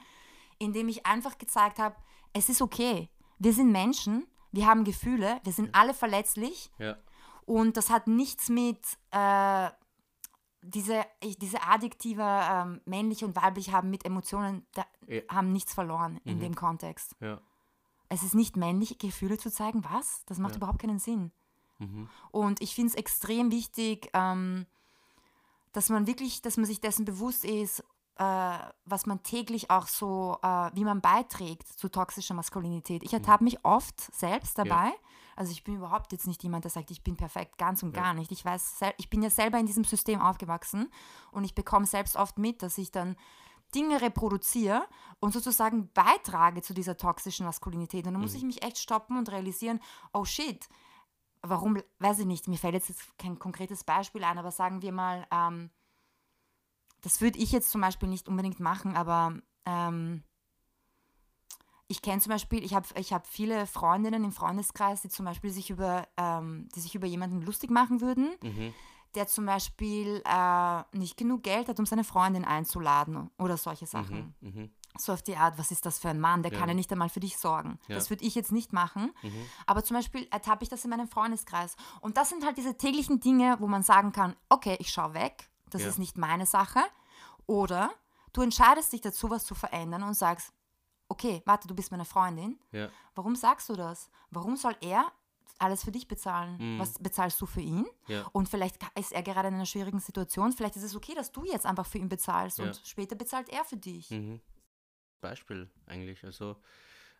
[0.58, 1.94] indem ich einfach gezeigt habe,
[2.32, 3.08] es ist okay.
[3.38, 5.72] Wir sind Menschen, wir haben Gefühle, wir sind ja.
[5.74, 6.70] alle verletzlich.
[6.78, 6.96] Ja.
[7.46, 8.78] Und das hat nichts mit
[9.12, 9.70] äh,
[10.62, 11.04] diese,
[11.38, 15.22] diese Adjektive ähm, männlich und weiblich haben mit Emotionen, da, ja.
[15.28, 16.40] haben nichts verloren in mhm.
[16.40, 17.16] dem Kontext.
[17.20, 17.40] Ja.
[18.10, 19.82] Es ist nicht männlich, Gefühle zu zeigen.
[19.84, 20.24] Was?
[20.26, 21.32] Das macht überhaupt keinen Sinn.
[21.78, 22.08] Mhm.
[22.30, 24.66] Und ich finde es extrem wichtig, ähm,
[25.72, 27.80] dass man wirklich, dass man sich dessen bewusst ist,
[28.16, 33.02] äh, was man täglich auch so, äh, wie man beiträgt zu toxischer Maskulinität.
[33.02, 34.88] Ich ertappe mich oft selbst dabei.
[34.88, 34.94] Ja.
[35.36, 38.02] Also ich bin überhaupt jetzt nicht jemand, der sagt, ich bin perfekt, ganz und ja.
[38.02, 38.30] gar nicht.
[38.30, 40.90] Ich weiß, ich bin ja selber in diesem System aufgewachsen
[41.30, 43.16] und ich bekomme selbst oft mit, dass ich dann
[43.74, 44.86] Dinge reproduziere
[45.20, 48.06] und sozusagen beitrage zu dieser toxischen Maskulinität.
[48.06, 48.38] Und dann muss mhm.
[48.38, 49.80] ich mich echt stoppen und realisieren,
[50.12, 50.68] oh shit,
[51.42, 55.26] warum, weiß ich nicht, mir fällt jetzt kein konkretes Beispiel ein, aber sagen wir mal,
[55.30, 55.70] ähm,
[57.02, 60.22] das würde ich jetzt zum Beispiel nicht unbedingt machen, aber ähm,
[61.88, 65.50] ich kenne zum Beispiel, ich habe ich hab viele Freundinnen im Freundeskreis, die zum Beispiel
[65.50, 68.74] sich über, ähm, die sich über jemanden lustig machen würden, mhm.
[69.14, 74.34] Der zum Beispiel äh, nicht genug Geld hat, um seine Freundin einzuladen oder solche Sachen.
[74.40, 74.50] Mhm.
[74.50, 74.70] Mhm.
[74.98, 76.58] So auf die Art, was ist das für ein Mann, der ja.
[76.58, 77.78] kann ja nicht einmal für dich sorgen.
[77.88, 77.94] Ja.
[77.94, 79.12] Das würde ich jetzt nicht machen.
[79.22, 79.46] Mhm.
[79.66, 81.76] Aber zum Beispiel ertappe ich das in meinem Freundeskreis.
[82.00, 85.50] Und das sind halt diese täglichen Dinge, wo man sagen kann, okay, ich schaue weg,
[85.70, 85.88] das ja.
[85.88, 86.80] ist nicht meine Sache.
[87.46, 87.90] Oder
[88.32, 90.52] du entscheidest dich dazu, was zu verändern und sagst,
[91.08, 92.58] okay, warte, du bist meine Freundin.
[93.14, 94.10] Warum sagst du das?
[94.30, 95.10] Warum soll er
[95.60, 96.56] alles für dich bezahlen?
[96.58, 96.78] Mhm.
[96.78, 97.86] Was bezahlst du für ihn?
[98.08, 98.26] Ja.
[98.32, 100.52] Und vielleicht ist er gerade in einer schwierigen Situation.
[100.52, 102.66] Vielleicht ist es okay, dass du jetzt einfach für ihn bezahlst ja.
[102.66, 104.10] und später bezahlt er für dich.
[104.10, 104.40] Mhm.
[105.20, 106.24] Beispiel eigentlich.
[106.24, 106.56] Also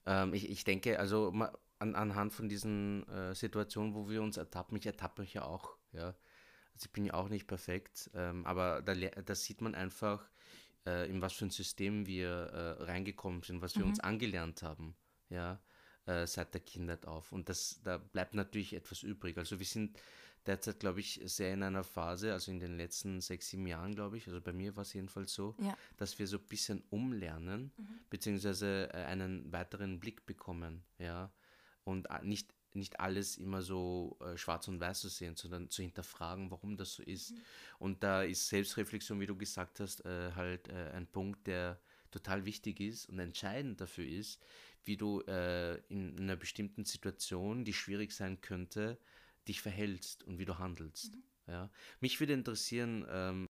[0.06, 1.32] ähm, ich, ich denke, also
[1.78, 5.76] an, anhand von diesen äh, Situationen, wo wir uns ertappen, ich ertappe mich ja auch,
[5.92, 6.14] ja.
[6.74, 10.30] Also ich bin ja auch nicht perfekt, ähm, aber da, da, sieht man einfach,
[10.86, 13.90] äh, in was für ein System wir äh, reingekommen sind, was wir mhm.
[13.90, 14.94] uns angelernt haben,
[15.28, 15.60] ja,
[16.06, 17.32] äh, seit der Kindheit auf.
[17.32, 19.38] Und das, da bleibt natürlich etwas übrig.
[19.38, 19.98] Also wir sind
[20.46, 24.16] derzeit, glaube ich, sehr in einer Phase, also in den letzten sechs, sieben Jahren, glaube
[24.16, 25.76] ich, also bei mir war es jedenfalls so, ja.
[25.96, 28.00] dass wir so ein bisschen umlernen, mhm.
[28.08, 31.30] beziehungsweise äh, einen weiteren Blick bekommen, ja,
[31.84, 35.82] und äh, nicht nicht alles immer so äh, schwarz und weiß zu sehen, sondern zu
[35.82, 37.32] hinterfragen, warum das so ist.
[37.32, 37.40] Mhm.
[37.78, 42.44] Und da ist Selbstreflexion, wie du gesagt hast, äh, halt äh, ein Punkt, der total
[42.44, 44.40] wichtig ist und entscheidend dafür ist,
[44.84, 48.98] wie du äh, in einer bestimmten Situation, die schwierig sein könnte,
[49.48, 51.14] dich verhältst und wie du handelst.
[51.14, 51.22] Mhm.
[51.46, 51.70] Ja?
[52.00, 53.46] Mich würde interessieren, ähm,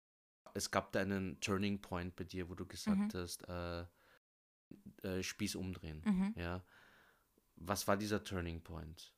[0.55, 3.19] es gab da einen Turning Point bei dir, wo du gesagt mhm.
[3.19, 3.85] hast, äh,
[5.03, 6.03] äh, Spieß umdrehen.
[6.05, 6.35] Mhm.
[6.37, 6.65] Ja?
[7.57, 9.13] Was war dieser Turning Point?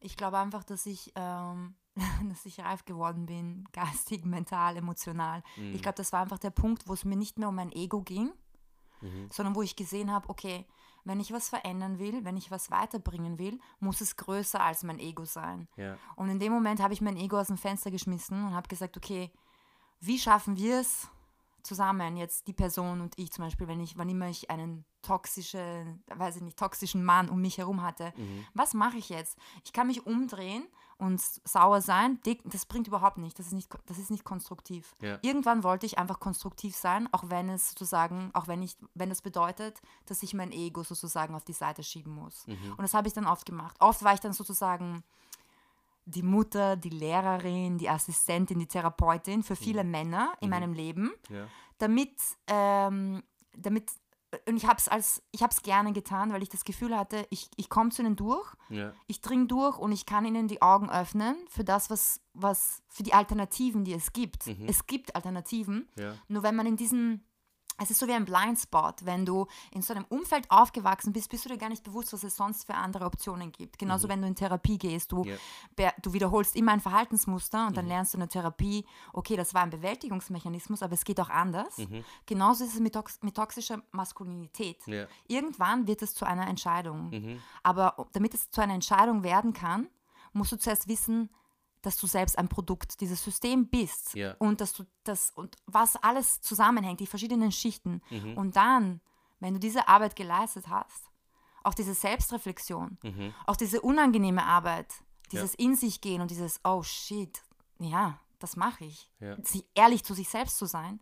[0.00, 1.74] Ich glaube einfach, dass ich, ähm,
[2.28, 5.42] dass ich reif geworden bin, geistig, mental, emotional.
[5.56, 5.74] Mhm.
[5.74, 8.02] Ich glaube, das war einfach der Punkt, wo es mir nicht mehr um mein Ego
[8.02, 8.32] ging,
[9.00, 9.28] mhm.
[9.30, 10.66] sondern wo ich gesehen habe, okay,
[11.04, 14.98] wenn ich was verändern will, wenn ich was weiterbringen will, muss es größer als mein
[14.98, 15.68] Ego sein.
[15.76, 15.96] Ja.
[16.16, 18.96] Und in dem Moment habe ich mein Ego aus dem Fenster geschmissen und habe gesagt,
[18.96, 19.30] okay,
[20.00, 21.08] wie schaffen wir es,
[21.62, 26.02] zusammen, jetzt die Person und ich zum Beispiel, wenn ich, wann immer ich einen toxischen,
[26.14, 28.46] weiß ich nicht, toxischen Mann um mich herum hatte, mhm.
[28.54, 29.38] was mache ich jetzt?
[29.64, 30.64] Ich kann mich umdrehen
[31.00, 34.94] und sauer sein, das bringt überhaupt nicht, das ist nicht, das ist nicht konstruktiv.
[35.00, 35.18] Ja.
[35.22, 39.22] Irgendwann wollte ich einfach konstruktiv sein, auch wenn es sozusagen, auch wenn ich, wenn das
[39.22, 42.46] bedeutet, dass ich mein Ego sozusagen auf die Seite schieben muss.
[42.46, 42.72] Mhm.
[42.72, 43.76] Und das habe ich dann oft gemacht.
[43.80, 45.02] Oft war ich dann sozusagen
[46.04, 49.90] die Mutter, die Lehrerin, die Assistentin, die Therapeutin für viele mhm.
[49.90, 50.50] Männer in mhm.
[50.50, 51.46] meinem Leben, ja.
[51.78, 52.14] damit,
[52.46, 53.22] ähm,
[53.56, 53.90] damit
[54.46, 57.26] und ich habe es als ich habe es gerne getan, weil ich das Gefühl hatte,
[57.30, 58.92] ich, ich komme zu ihnen durch, ja.
[59.06, 63.02] ich dringe durch und ich kann ihnen die Augen öffnen für das, was, was für
[63.02, 64.46] die Alternativen, die es gibt.
[64.46, 64.66] Mhm.
[64.68, 65.88] Es gibt Alternativen.
[65.98, 66.14] Ja.
[66.28, 67.22] Nur wenn man in diesem
[67.82, 69.04] es ist so wie ein Blindspot.
[69.04, 72.22] Wenn du in so einem Umfeld aufgewachsen bist, bist du dir gar nicht bewusst, was
[72.22, 73.78] es sonst für andere Optionen gibt.
[73.78, 74.12] Genauso mhm.
[74.12, 75.92] wenn du in Therapie gehst, du, yeah.
[76.02, 77.90] du wiederholst immer ein Verhaltensmuster und dann mhm.
[77.90, 81.78] lernst du in der Therapie, okay, das war ein Bewältigungsmechanismus, aber es geht auch anders.
[81.78, 82.04] Mhm.
[82.26, 84.86] Genauso ist es mit, tox mit toxischer Maskulinität.
[84.86, 85.08] Yeah.
[85.26, 87.10] Irgendwann wird es zu einer Entscheidung.
[87.10, 87.40] Mhm.
[87.62, 89.88] Aber damit es zu einer Entscheidung werden kann,
[90.32, 91.30] musst du zuerst wissen,
[91.82, 94.34] dass du selbst ein Produkt dieses Systems bist ja.
[94.38, 98.02] und dass du das und was alles zusammenhängt, die verschiedenen Schichten.
[98.10, 98.36] Mhm.
[98.36, 99.00] Und dann,
[99.38, 101.10] wenn du diese Arbeit geleistet hast,
[101.62, 103.34] auch diese Selbstreflexion, mhm.
[103.46, 104.92] auch diese unangenehme Arbeit,
[105.32, 105.64] dieses ja.
[105.64, 107.42] in sich gehen und dieses oh shit,
[107.78, 109.36] ja, das mache ich, ja.
[109.74, 111.00] ehrlich zu sich selbst zu sein,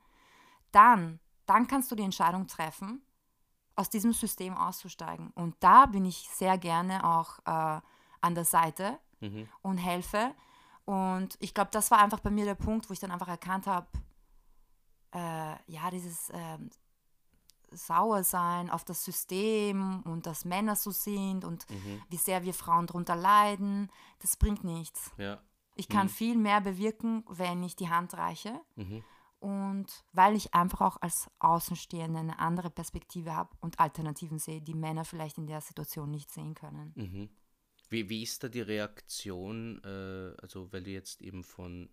[0.72, 3.02] dann, dann kannst du die Entscheidung treffen,
[3.78, 5.30] aus diesem System auszusteigen.
[5.34, 7.80] Und da bin ich sehr gerne auch äh,
[8.20, 9.48] an der Seite mhm.
[9.62, 10.34] und helfe,
[10.88, 13.66] und ich glaube, das war einfach bei mir der Punkt, wo ich dann einfach erkannt
[13.66, 13.86] habe,
[15.12, 16.58] äh, ja, dieses äh,
[17.70, 22.00] Sauersein auf das System und dass Männer so sind und mhm.
[22.08, 25.12] wie sehr wir Frauen darunter leiden, das bringt nichts.
[25.18, 25.42] Ja.
[25.74, 26.10] Ich kann mhm.
[26.10, 28.58] viel mehr bewirken, wenn ich die Hand reiche.
[28.76, 29.04] Mhm.
[29.40, 34.74] Und weil ich einfach auch als Außenstehende eine andere Perspektive habe und Alternativen sehe, die
[34.74, 36.94] Männer vielleicht in der Situation nicht sehen können.
[37.88, 41.88] Wie, wie ist da die Reaktion, äh, also weil du jetzt eben von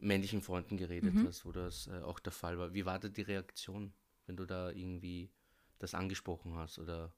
[0.00, 1.26] männlichen Freunden geredet mhm.
[1.26, 2.74] hast, wo das äh, auch der Fall war.
[2.74, 3.92] Wie war da die Reaktion,
[4.26, 5.30] wenn du da irgendwie
[5.78, 7.12] das angesprochen hast oder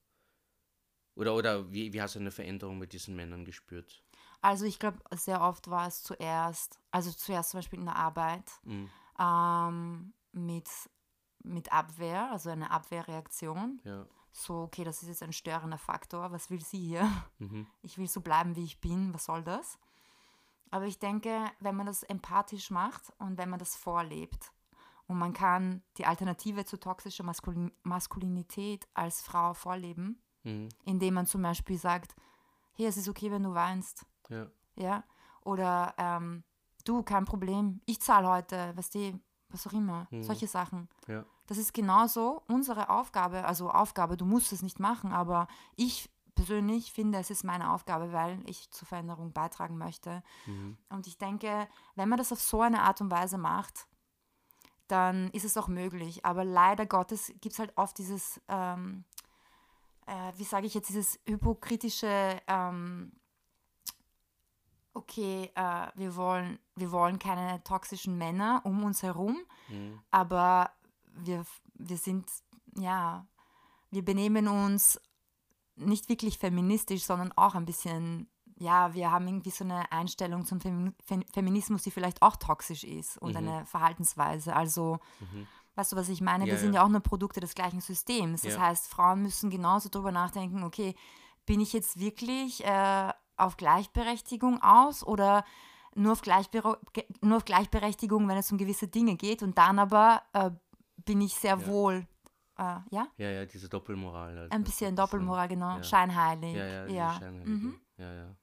[1.15, 4.03] oder, oder wie, wie hast du eine Veränderung mit diesen Männern gespürt?
[4.41, 8.51] Also ich glaube, sehr oft war es zuerst, also zuerst zum Beispiel in der Arbeit
[8.65, 8.89] mhm.
[9.19, 10.69] ähm, mit,
[11.45, 13.81] mit Abwehr, also eine Abwehrreaktion.
[13.85, 17.11] Ja so, okay, das ist jetzt ein störender Faktor, was will sie hier?
[17.39, 17.67] Mhm.
[17.83, 19.79] Ich will so bleiben, wie ich bin, was soll das?
[20.71, 24.53] Aber ich denke, wenn man das empathisch macht und wenn man das vorlebt
[25.07, 30.71] und man kann die Alternative zu toxischer Maskulin Maskulinität als Frau vorleben, mhm.
[30.85, 32.17] indem man zum Beispiel sagt,
[32.73, 34.07] hey, es ist okay, wenn du weinst.
[34.31, 34.47] Ja.
[34.77, 35.05] ja?
[35.43, 36.43] Oder ähm,
[36.87, 40.23] du, kein Problem, ich zahle heute, weißt du, was auch immer, mhm.
[40.23, 40.89] solche Sachen.
[41.07, 41.27] Ja.
[41.53, 46.95] Das ist genauso unsere Aufgabe, also Aufgabe, du musst es nicht machen, aber ich persönlich
[46.95, 50.23] finde, es ist meine Aufgabe, weil ich zur Veränderung beitragen möchte.
[50.47, 50.79] Mhm.
[50.89, 53.87] Und ich denke, wenn man das auf so eine Art und Weise macht,
[54.89, 56.25] dann ist es auch möglich.
[56.25, 59.05] Aber leider Gottes gibt es halt oft dieses, ähm,
[60.07, 63.13] äh, wie sage ich jetzt, dieses hypokritische, ähm,
[64.95, 69.37] okay, äh, wir, wollen, wir wollen keine toxischen Männer um uns herum,
[69.69, 70.01] mhm.
[70.11, 70.71] aber
[71.15, 71.45] wir,
[71.75, 72.27] wir sind,
[72.77, 73.27] ja,
[73.91, 75.01] wir benehmen uns
[75.77, 80.61] nicht wirklich feministisch, sondern auch ein bisschen, ja, wir haben irgendwie so eine Einstellung zum
[81.33, 83.37] Feminismus, die vielleicht auch toxisch ist und mhm.
[83.49, 84.55] eine Verhaltensweise.
[84.55, 85.47] Also, mhm.
[85.75, 86.47] weißt du, was ich meine?
[86.47, 86.81] Ja, wir sind ja.
[86.81, 88.43] ja auch nur Produkte des gleichen Systems.
[88.43, 88.61] Das ja.
[88.61, 90.95] heißt, Frauen müssen genauso darüber nachdenken, okay,
[91.47, 95.45] bin ich jetzt wirklich äh, auf Gleichberechtigung aus oder
[95.95, 96.23] nur auf,
[97.21, 100.51] nur auf Gleichberechtigung, wenn es um gewisse Dinge geht und dann aber äh,
[101.05, 101.67] bin ich sehr ja.
[101.67, 102.07] wohl,
[102.59, 103.09] äh, ja?
[103.17, 104.39] Ja, ja, diese Doppelmoral.
[104.39, 104.53] Halt.
[104.53, 105.77] Ein bisschen Doppelmoral, genau.
[105.77, 105.83] Ja.
[105.83, 106.55] Scheinheilig.
[106.55, 107.19] Ja, ja, ja.
[107.19, 107.47] Scheinheilig.
[107.47, 107.81] Mhm.
[107.97, 108.37] ja, ja.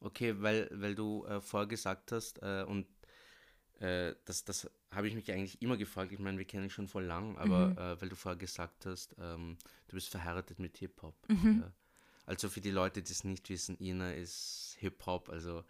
[0.00, 2.86] Okay, weil, weil du äh, vorher gesagt hast, äh, und
[3.80, 7.04] äh, das, das habe ich mich eigentlich immer gefragt, ich meine, wir kennen schon voll
[7.04, 7.78] lang, aber mhm.
[7.78, 9.56] Äh, weil du vorher gesagt hast, ähm,
[9.88, 11.16] du bist verheiratet mit Hip-Hop.
[11.28, 11.64] Mhm.
[12.26, 15.64] also für die Leute, die es nicht wissen, Ina ist Hip-Hop, also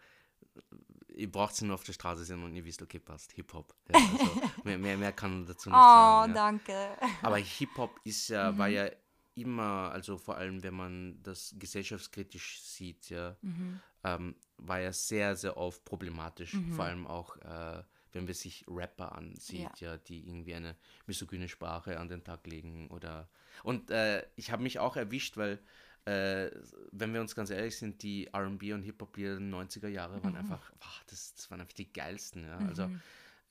[1.15, 3.73] ihr braucht sie nur auf der Straße sehen und ihr wisst, okay, passt, Hip-Hop.
[3.89, 6.31] Ja, also mehr, mehr, mehr kann man dazu nicht oh, sagen.
[6.31, 6.41] Oh, ja.
[6.45, 6.97] danke.
[7.21, 8.57] Aber Hip-Hop ist ja, mhm.
[8.57, 8.89] war ja
[9.35, 13.79] immer, also vor allem, wenn man das gesellschaftskritisch sieht, ja, mhm.
[14.03, 16.53] ähm, war ja sehr, sehr oft problematisch.
[16.53, 16.73] Mhm.
[16.73, 19.91] Vor allem auch, äh, wenn man sich Rapper ansieht, ja.
[19.91, 19.97] ja.
[19.97, 20.75] die irgendwie eine
[21.05, 23.27] misogyne Sprache an den Tag legen oder
[23.63, 25.59] und äh, ich habe mich auch erwischt, weil
[26.05, 26.51] äh,
[26.91, 30.39] wenn wir uns ganz ehrlich sind, die RB und Hip-Hop-Lieder der 90er Jahre waren mhm.
[30.39, 32.43] einfach, wow, das, das waren einfach die geilsten.
[32.43, 32.57] Ja?
[32.59, 33.01] Also mhm.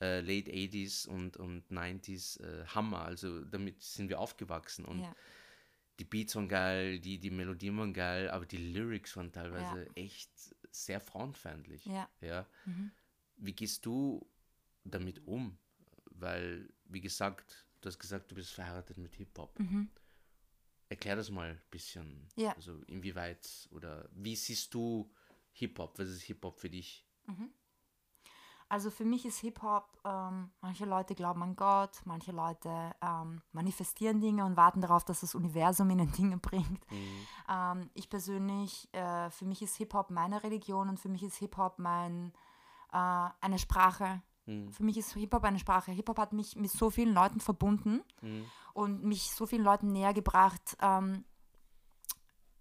[0.01, 3.05] äh, Late 80s und, und 90s, äh, Hammer.
[3.05, 5.15] Also damit sind wir aufgewachsen und ja.
[5.99, 9.93] die Beats waren geil, die, die Melodien waren geil, aber die Lyrics waren teilweise ja.
[9.97, 10.31] echt
[10.71, 11.85] sehr frauenfeindlich.
[11.87, 12.09] Ja.
[12.21, 12.47] ja?
[12.67, 12.93] Mhm.
[13.37, 14.25] Wie gehst du
[14.85, 15.59] damit um?
[16.11, 19.59] Weil, wie gesagt, du hast gesagt, du bist verheiratet mit Hip-Hop.
[19.59, 19.91] Mhm.
[21.05, 22.27] Erklär das mal ein bisschen.
[22.35, 22.53] Ja.
[22.53, 25.13] Also inwieweit oder wie siehst du
[25.53, 25.99] Hip-Hop?
[25.99, 27.07] Was ist Hip-Hop für dich?
[27.27, 27.51] Mhm.
[28.71, 34.23] Also für mich ist Hip-Hop, ähm, manche Leute glauben an Gott, manche Leute ähm, manifestieren
[34.23, 36.91] Dinge und warten darauf, dass das Universum ihnen Dinge bringt.
[36.91, 37.27] Mhm.
[37.51, 41.79] Ähm, ich persönlich, äh, für mich ist Hip-Hop meine Religion und für mich ist Hip-Hop
[41.79, 42.33] mein,
[42.95, 44.73] äh, eine Sprache, Mhm.
[44.73, 45.93] Für mich ist Hip-Hop eine Sprache.
[45.93, 48.45] Hip-Hop hat mich mit so vielen Leuten verbunden mhm.
[48.73, 51.25] und mich so vielen Leuten näher gebracht, ähm,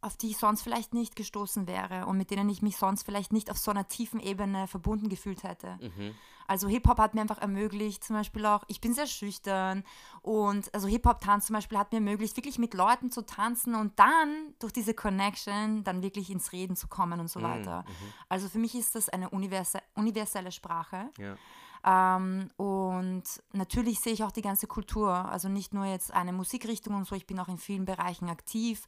[0.03, 3.31] auf die ich sonst vielleicht nicht gestoßen wäre und mit denen ich mich sonst vielleicht
[3.31, 5.79] nicht auf so einer tiefen Ebene verbunden gefühlt hätte.
[5.81, 6.13] Mhm.
[6.45, 9.85] Also Hip-Hop hat mir einfach ermöglicht, zum Beispiel auch, ich bin sehr schüchtern
[10.21, 14.53] und also Hip-Hop-Tanz zum Beispiel hat mir ermöglicht, wirklich mit Leuten zu tanzen und dann
[14.59, 17.43] durch diese Connection dann wirklich ins Reden zu kommen und so mhm.
[17.43, 17.85] weiter.
[17.87, 18.13] Mhm.
[18.27, 21.09] Also für mich ist das eine universe universelle Sprache.
[21.17, 21.37] Ja.
[21.85, 26.95] Ähm, und natürlich sehe ich auch die ganze Kultur, also nicht nur jetzt eine Musikrichtung
[26.95, 28.85] und so, ich bin auch in vielen Bereichen aktiv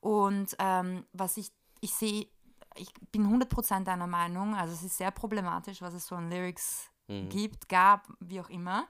[0.00, 2.26] und ähm, was ich, ich sehe,
[2.76, 6.90] ich bin 100% deiner Meinung, also es ist sehr problematisch, was es so an Lyrics
[7.08, 7.28] mhm.
[7.28, 8.86] gibt, gab, wie auch immer.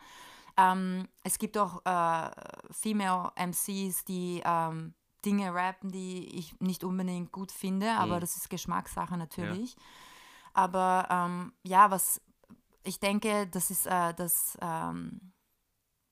[0.57, 2.31] Ähm, es gibt auch äh,
[2.71, 4.95] Female MCs, die ähm,
[5.25, 8.21] Dinge rappen, die ich nicht unbedingt gut finde, aber mhm.
[8.21, 9.75] das ist Geschmackssache natürlich.
[9.75, 9.83] Ja.
[10.55, 12.21] Aber ähm, ja, was
[12.89, 15.33] ich denke, das ist äh, das ähm,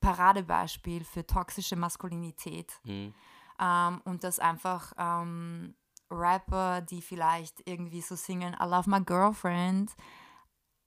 [0.00, 2.72] Paradebeispiel für toxische Maskulinität.
[2.84, 3.14] Mhm.
[3.58, 5.74] Ähm, und dass einfach ähm,
[6.10, 9.94] Rapper, die vielleicht irgendwie so singen, I love my girlfriend,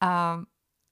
[0.02, 0.47] um, ähm,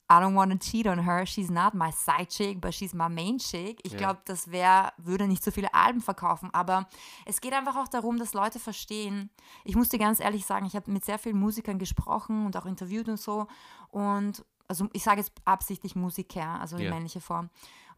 [0.10, 3.10] I don't want to cheat on her, she's not my side chick, but she's my
[3.10, 3.82] main chick.
[3.84, 3.98] Ich ja.
[3.98, 6.88] glaube, das wär, würde nicht so viele Alben verkaufen, aber
[7.26, 9.30] es geht einfach auch darum, dass Leute verstehen.
[9.66, 12.66] Ich muss dir ganz ehrlich sagen, ich habe mit sehr vielen Musikern gesprochen und auch
[12.66, 13.48] interviewt und so
[13.90, 16.92] und also ich sage jetzt absichtlich Musiker, also die ja.
[16.92, 17.50] männliche Form.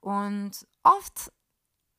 [0.01, 1.31] Und oft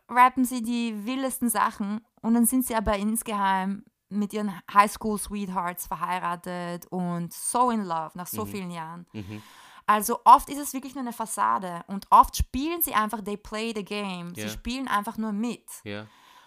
[0.08, 6.86] rappen sie die wildesten Sachen und dann sind sie aber insgeheim mit ihren Highschool-Sweethearts verheiratet
[6.86, 8.48] und so in love nach so mhm.
[8.48, 9.06] vielen Jahren.
[9.12, 9.42] Mhm.
[9.86, 13.72] Also oft ist es wirklich nur eine Fassade und oft spielen sie einfach, they play
[13.74, 14.32] the game.
[14.36, 14.48] Yeah.
[14.48, 15.64] Sie spielen einfach nur mit.
[15.84, 16.06] Yeah.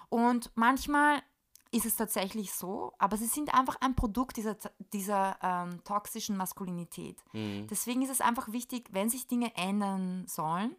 [0.09, 1.21] Und manchmal
[1.73, 4.55] ist es tatsächlich so, aber sie sind einfach ein Produkt dieser,
[4.93, 7.17] dieser ähm, toxischen Maskulinität.
[7.33, 7.67] Mhm.
[7.67, 10.75] Deswegen ist es einfach wichtig, wenn sich Dinge ändern sollen,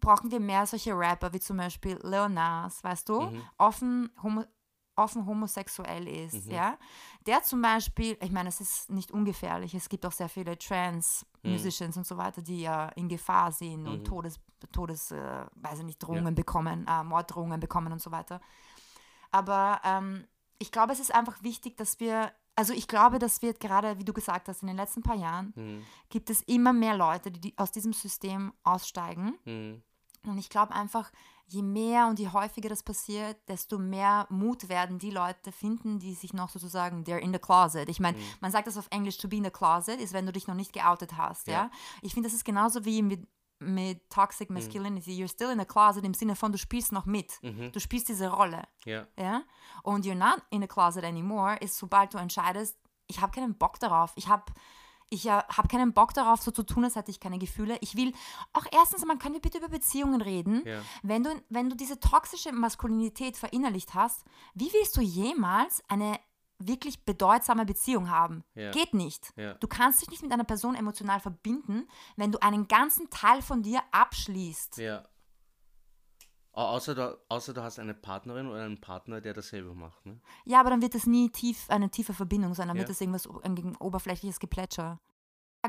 [0.00, 3.42] brauchen wir mehr solche Rapper wie zum Beispiel Leonas, weißt du, mhm.
[3.58, 4.44] offen, homo
[4.96, 6.52] offen homosexuell ist, mhm.
[6.52, 6.78] ja.
[7.26, 11.96] Der zum Beispiel, ich meine, es ist nicht ungefährlich, es gibt auch sehr viele Trans-Musicians
[11.96, 12.00] mhm.
[12.00, 14.04] und so weiter, die ja in Gefahr sind und mhm.
[14.04, 14.38] Todes,
[14.70, 16.30] Todes äh, weiß ich nicht, Drohungen ja.
[16.30, 18.40] bekommen, äh, Morddrohungen bekommen und so weiter.
[19.34, 20.28] Aber ähm,
[20.60, 24.04] ich glaube, es ist einfach wichtig, dass wir also ich glaube, das wird gerade, wie
[24.04, 25.82] du gesagt hast, in den letzten paar Jahren mhm.
[26.08, 29.36] gibt es immer mehr Leute, die, die aus diesem System aussteigen.
[29.44, 29.82] Mhm.
[30.22, 31.10] Und ich glaube einfach,
[31.46, 36.14] je mehr und je häufiger das passiert, desto mehr Mut werden die Leute finden, die
[36.14, 37.88] sich noch sozusagen, they're in the closet.
[37.88, 38.22] Ich meine, mhm.
[38.40, 40.54] man sagt das auf Englisch, to be in the closet, ist, wenn du dich noch
[40.54, 41.48] nicht geoutet hast.
[41.48, 41.52] Ja.
[41.54, 41.70] ja?
[42.02, 43.26] Ich finde, das ist genauso wie mit,
[43.64, 44.56] mit Toxic mhm.
[44.56, 45.12] Masculinity.
[45.12, 45.24] Mhm.
[45.24, 47.42] You're still in the closet im Sinne von, du spielst noch mit.
[47.42, 47.72] Mhm.
[47.72, 48.62] Du spielst diese Rolle.
[48.84, 49.06] Ja.
[49.18, 49.42] ja.
[49.82, 53.78] Und you're not in the closet anymore, ist sobald du entscheidest, ich habe keinen Bock
[53.80, 54.12] darauf.
[54.16, 54.44] Ich habe
[55.10, 57.78] ich äh, habe keinen Bock darauf, so zu tun, als hätte ich keine Gefühle.
[57.80, 58.12] Ich will
[58.52, 60.62] auch erstens, man könnte bitte über Beziehungen reden.
[60.66, 60.82] Ja.
[61.02, 64.24] Wenn, du, wenn du diese toxische Maskulinität verinnerlicht hast,
[64.54, 66.18] wie willst du jemals eine
[66.58, 68.44] wirklich bedeutsame Beziehung haben?
[68.54, 68.70] Ja.
[68.70, 69.32] Geht nicht.
[69.36, 69.54] Ja.
[69.54, 73.62] Du kannst dich nicht mit einer Person emotional verbinden, wenn du einen ganzen Teil von
[73.62, 74.78] dir abschließt.
[74.78, 75.04] Ja.
[76.52, 80.06] Außer du, außer du hast eine Partnerin oder einen Partner, der dasselbe macht.
[80.06, 80.20] Ne?
[80.44, 82.68] Ja, aber dann wird es nie tief, eine tiefe Verbindung sein.
[82.68, 82.82] Dann ja.
[82.82, 85.00] wird es irgendwas ein oberflächliches Geplätscher.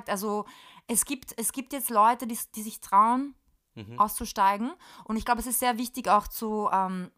[0.07, 0.45] Also
[0.87, 3.33] es gibt, es gibt jetzt Leute, die, die sich trauen,
[3.73, 3.99] mhm.
[3.99, 4.73] auszusteigen.
[5.05, 7.11] Und ich glaube, es ist sehr wichtig auch zu, ähm,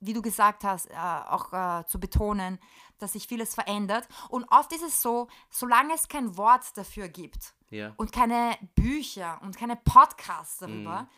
[0.00, 2.58] wie du gesagt hast, äh, auch äh, zu betonen,
[2.98, 4.08] dass sich vieles verändert.
[4.28, 7.94] Und oft ist es so, solange es kein Wort dafür gibt ja.
[7.96, 11.08] und keine Bücher und keine Podcasts darüber, mhm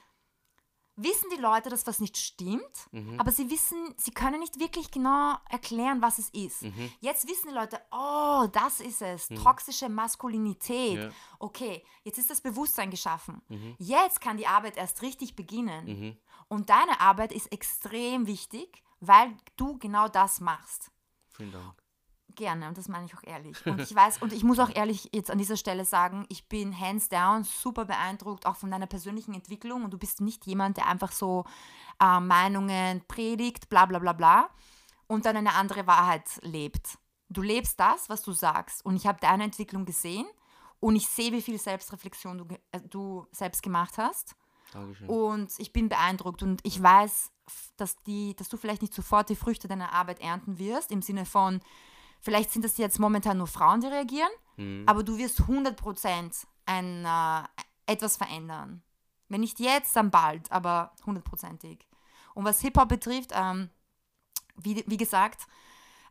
[0.96, 3.18] wissen die Leute, dass was nicht stimmt, mhm.
[3.18, 6.62] aber sie wissen, sie können nicht wirklich genau erklären, was es ist.
[6.62, 6.92] Mhm.
[7.00, 9.36] Jetzt wissen die Leute, oh, das ist es, mhm.
[9.36, 10.98] toxische Maskulinität.
[10.98, 11.10] Ja.
[11.38, 13.40] Okay, jetzt ist das Bewusstsein geschaffen.
[13.48, 13.74] Mhm.
[13.78, 16.18] Jetzt kann die Arbeit erst richtig beginnen.
[16.52, 20.90] Und deine Arbeit ist extrem wichtig, weil du genau das machst.
[21.30, 21.82] Vielen Dank.
[22.34, 23.64] Gerne, und das meine ich auch ehrlich.
[23.64, 26.78] Und ich weiß, und ich muss auch ehrlich jetzt an dieser Stelle sagen, ich bin
[26.78, 29.82] hands down super beeindruckt, auch von deiner persönlichen Entwicklung.
[29.82, 31.46] Und du bist nicht jemand, der einfach so
[31.98, 34.50] äh, Meinungen predigt, bla bla bla bla,
[35.06, 36.98] und dann eine andere Wahrheit lebt.
[37.30, 38.84] Du lebst das, was du sagst.
[38.84, 40.26] Und ich habe deine Entwicklung gesehen
[40.80, 44.36] und ich sehe, wie viel Selbstreflexion du, äh, du selbst gemacht hast.
[44.72, 45.08] Dankeschön.
[45.08, 47.30] Und ich bin beeindruckt und ich weiß,
[47.76, 51.26] dass, die, dass du vielleicht nicht sofort die Früchte deiner Arbeit ernten wirst, im Sinne
[51.26, 51.60] von,
[52.22, 54.84] Vielleicht sind das jetzt momentan nur Frauen, die reagieren, mhm.
[54.86, 58.80] aber du wirst 100% ein, äh, etwas verändern.
[59.28, 61.84] Wenn nicht jetzt, dann bald, aber hundertprozentig.
[62.34, 63.70] Und was Hip-Hop betrifft, ähm,
[64.54, 65.48] wie, wie gesagt,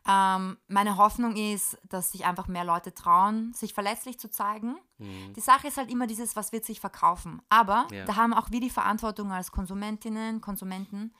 [0.06, 4.76] Ähm, meine Hoffnung ist, dass sich einfach mehr Leute trauen, sich verletzlich zu zeigen.
[4.98, 5.32] Mhm.
[5.34, 7.40] Die Sache ist halt immer dieses, was wird sich verkaufen.
[7.48, 8.04] Aber ja.
[8.04, 11.14] da haben auch wir die Verantwortung als Konsumentinnen, Konsumenten,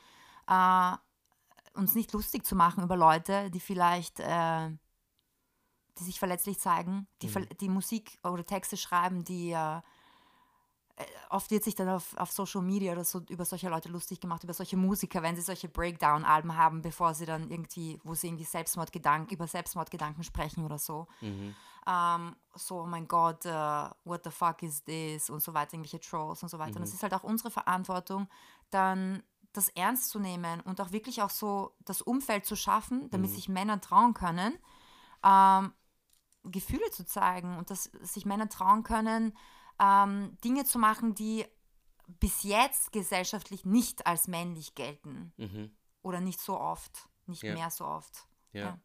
[0.48, 0.92] äh,
[1.74, 4.70] uns nicht lustig zu machen über Leute, die vielleicht, äh,
[5.98, 7.48] die sich verletzlich zeigen, die, mhm.
[7.60, 9.80] die Musik oder Texte schreiben, die äh,
[11.30, 14.44] oft wird sich dann auf, auf Social Media oder so über solche Leute lustig gemacht,
[14.44, 18.44] über solche Musiker, wenn sie solche Breakdown-Alben haben, bevor sie dann irgendwie, wo sie irgendwie
[18.44, 21.06] Selbstmordgedanken, über Selbstmordgedanken sprechen oder so.
[21.20, 21.54] Mhm.
[21.84, 25.30] Um, so, oh mein Gott, uh, what the fuck is this?
[25.30, 26.72] Und so weiter, irgendwelche Trolls und so weiter.
[26.72, 26.76] Mhm.
[26.76, 28.28] Und es ist halt auch unsere Verantwortung,
[28.70, 29.22] dann
[29.52, 33.34] das ernst zu nehmen und auch wirklich auch so das Umfeld zu schaffen, damit mhm.
[33.34, 34.58] sich Männer trauen können,
[35.24, 35.72] ähm,
[36.44, 39.36] Gefühle zu zeigen und dass sich Männer trauen können,
[39.82, 41.44] ähm, Dinge zu machen, die
[42.20, 45.32] bis jetzt gesellschaftlich nicht als männlich gelten.
[45.36, 45.70] Mhm.
[46.02, 47.54] Oder nicht so oft, nicht ja.
[47.54, 48.26] mehr so oft.
[48.52, 48.60] Ja.
[48.60, 48.80] ja.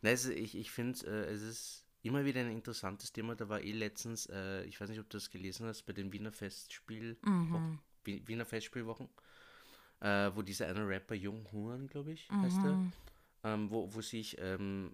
[0.00, 3.34] Nein, also ich ich finde, äh, es ist immer wieder ein interessantes Thema.
[3.36, 6.12] Da war eh letztens, äh, ich weiß nicht, ob du das gelesen hast, bei den
[6.12, 7.78] Wiener Festspiel, mhm.
[8.04, 9.08] Wiener Festspielwochen,
[10.00, 12.42] äh, wo dieser eine Rapper Jung Huan, glaube ich, mhm.
[12.42, 12.92] heißt er,
[13.44, 14.92] ähm, wo, wo sich ähm,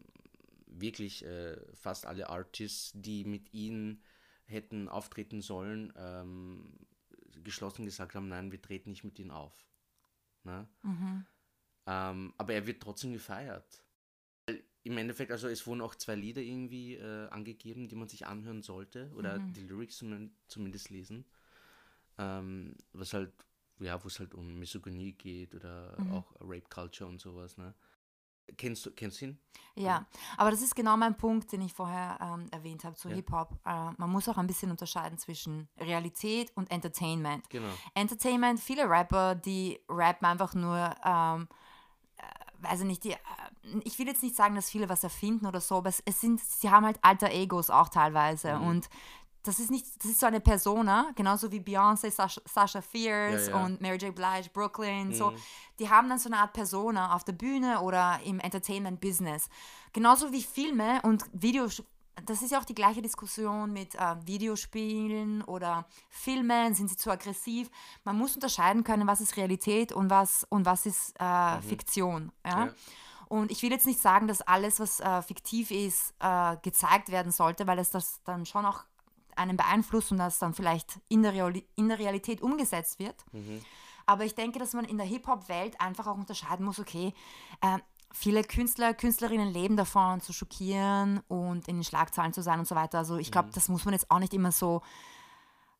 [0.66, 4.02] wirklich äh, fast alle Artists, die mit ihnen
[4.48, 6.72] hätten auftreten sollen, ähm,
[7.44, 9.66] geschlossen gesagt haben, nein, wir treten nicht mit ihnen auf.
[10.44, 10.66] Ne?
[10.82, 11.26] Mhm.
[11.86, 13.82] Ähm, aber er wird trotzdem gefeiert.
[14.82, 18.62] Im Endeffekt, also es wurden auch zwei Lieder irgendwie äh, angegeben, die man sich anhören
[18.62, 19.52] sollte oder mhm.
[19.52, 20.02] die Lyrics
[20.48, 21.26] zumindest lesen.
[22.16, 23.32] Ähm, was halt,
[23.80, 26.12] ja, wo es halt um Misogynie geht oder mhm.
[26.12, 27.58] auch Rape Culture und sowas.
[27.58, 27.74] Ne?
[28.56, 29.38] Kennst du, kennst ihn?
[29.78, 33.14] Ja, aber das ist genau mein Punkt, den ich vorher ähm, erwähnt habe zu ja.
[33.16, 33.52] Hip-Hop.
[33.64, 37.48] Äh, man muss auch ein bisschen unterscheiden zwischen Realität und Entertainment.
[37.48, 37.68] Genau.
[37.94, 41.48] Entertainment, viele Rapper, die rappen einfach nur, ähm,
[42.16, 43.16] äh, weiß ich nicht, die, äh,
[43.84, 46.40] ich will jetzt nicht sagen, dass viele was erfinden oder so, aber es, es sind,
[46.40, 48.66] sie haben halt alter Egos auch teilweise mhm.
[48.66, 48.90] und
[49.48, 53.56] das ist nicht, das ist so eine Persona, genauso wie Beyoncé, Sasha, Sasha Fierce ja,
[53.56, 53.64] ja.
[53.64, 54.14] und Mary J.
[54.14, 55.14] Blige, Brooklyn, mhm.
[55.14, 55.32] so.
[55.78, 59.48] Die haben dann so eine Art Persona auf der Bühne oder im Entertainment-Business.
[59.94, 61.82] Genauso wie Filme und Videos.
[62.26, 66.74] Das ist ja auch die gleiche Diskussion mit äh, Videospielen oder Filmen.
[66.74, 67.70] Sind sie zu aggressiv?
[68.04, 71.62] Man muss unterscheiden können, was ist Realität und was, und was ist äh, mhm.
[71.62, 72.32] Fiktion.
[72.44, 72.66] Ja?
[72.66, 72.74] ja?
[73.28, 77.32] Und ich will jetzt nicht sagen, dass alles, was äh, fiktiv ist, äh, gezeigt werden
[77.32, 78.84] sollte, weil es das dann schon auch
[79.38, 83.16] einen beeinflusst und das dann vielleicht in der, Real in der Realität umgesetzt wird.
[83.32, 83.62] Mhm.
[84.06, 87.12] Aber ich denke, dass man in der Hip-Hop-Welt einfach auch unterscheiden muss, okay,
[87.60, 87.78] äh,
[88.12, 92.74] viele Künstler, Künstlerinnen leben davon, zu schockieren und in den Schlagzeilen zu sein und so
[92.74, 92.98] weiter.
[92.98, 93.52] Also ich glaube, mhm.
[93.52, 94.82] das muss man jetzt auch nicht immer so,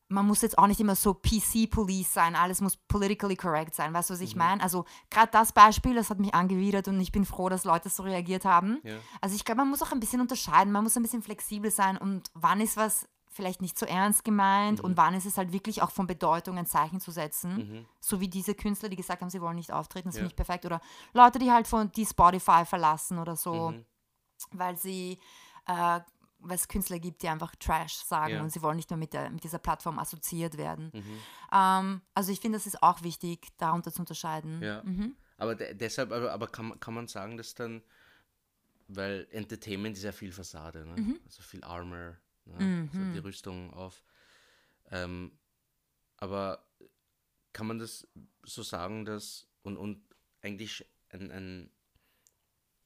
[0.09, 4.09] man muss jetzt auch nicht immer so PC-Police sein, alles muss politically correct sein, weißt
[4.09, 4.39] du, was ich mhm.
[4.39, 4.63] meine?
[4.63, 8.03] Also gerade das Beispiel, das hat mich angewidert und ich bin froh, dass Leute so
[8.03, 8.79] reagiert haben.
[8.83, 8.97] Ja.
[9.21, 11.97] Also ich glaube, man muss auch ein bisschen unterscheiden, man muss ein bisschen flexibel sein
[11.97, 14.85] und wann ist was vielleicht nicht so ernst gemeint mhm.
[14.85, 17.55] und wann ist es halt wirklich auch von Bedeutung, ein Zeichen zu setzen.
[17.55, 17.85] Mhm.
[17.99, 20.21] So wie diese Künstler, die gesagt haben, sie wollen nicht auftreten, das ja.
[20.21, 20.65] finde ich perfekt.
[20.65, 20.81] Oder
[21.13, 23.85] Leute, die halt von die Spotify verlassen oder so, mhm.
[24.51, 25.19] weil sie
[25.67, 25.99] äh,
[26.39, 28.41] weil es Künstler gibt, die einfach Trash sagen ja.
[28.41, 30.91] und sie wollen nicht mehr mit, der, mit dieser Plattform assoziiert werden.
[30.93, 31.19] Mhm.
[31.53, 34.61] Ähm, also ich finde, das ist auch wichtig, darunter zu unterscheiden.
[34.61, 34.81] Ja.
[34.83, 35.15] Mhm.
[35.37, 37.81] Aber deshalb, aber, aber kann, kann man sagen, dass dann,
[38.87, 41.01] weil Entertainment ist ja viel Fassade, ne?
[41.01, 41.19] Mhm.
[41.25, 42.17] also viel Armor,
[42.49, 42.65] ne?
[42.65, 42.89] mhm.
[42.91, 44.03] so die Rüstung auf.
[44.91, 45.31] Ähm,
[46.17, 46.65] aber
[47.53, 48.07] kann man das
[48.43, 50.03] so sagen, dass und, und
[50.41, 51.71] eigentlich ein, ein,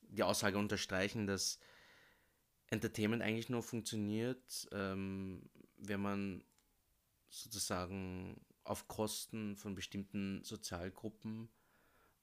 [0.01, 1.59] die Aussage unterstreichen, dass
[2.67, 6.43] Entertainment eigentlich nur funktioniert, ähm, wenn man
[7.29, 11.49] sozusagen auf Kosten von bestimmten Sozialgruppen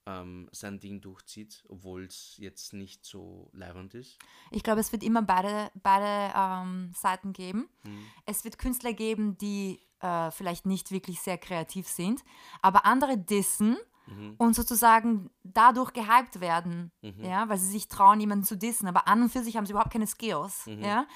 [0.07, 4.19] ähm, sein Ding durchzieht, obwohl es jetzt nicht so leibend ist?
[4.51, 7.69] Ich glaube, es wird immer beide, beide ähm, Seiten geben.
[7.85, 8.07] Mhm.
[8.27, 12.25] Es wird Künstler geben, die äh, vielleicht nicht wirklich sehr kreativ sind,
[12.63, 13.77] aber andere dissen
[14.07, 14.35] mhm.
[14.39, 17.25] und sozusagen dadurch gehypt werden, mhm.
[17.25, 19.73] ja, weil sie sich trauen, jemanden zu dissen, aber an und für sich haben sie
[19.73, 20.67] überhaupt keine Skills.
[20.67, 20.85] Mhm.
[20.85, 21.07] Ja?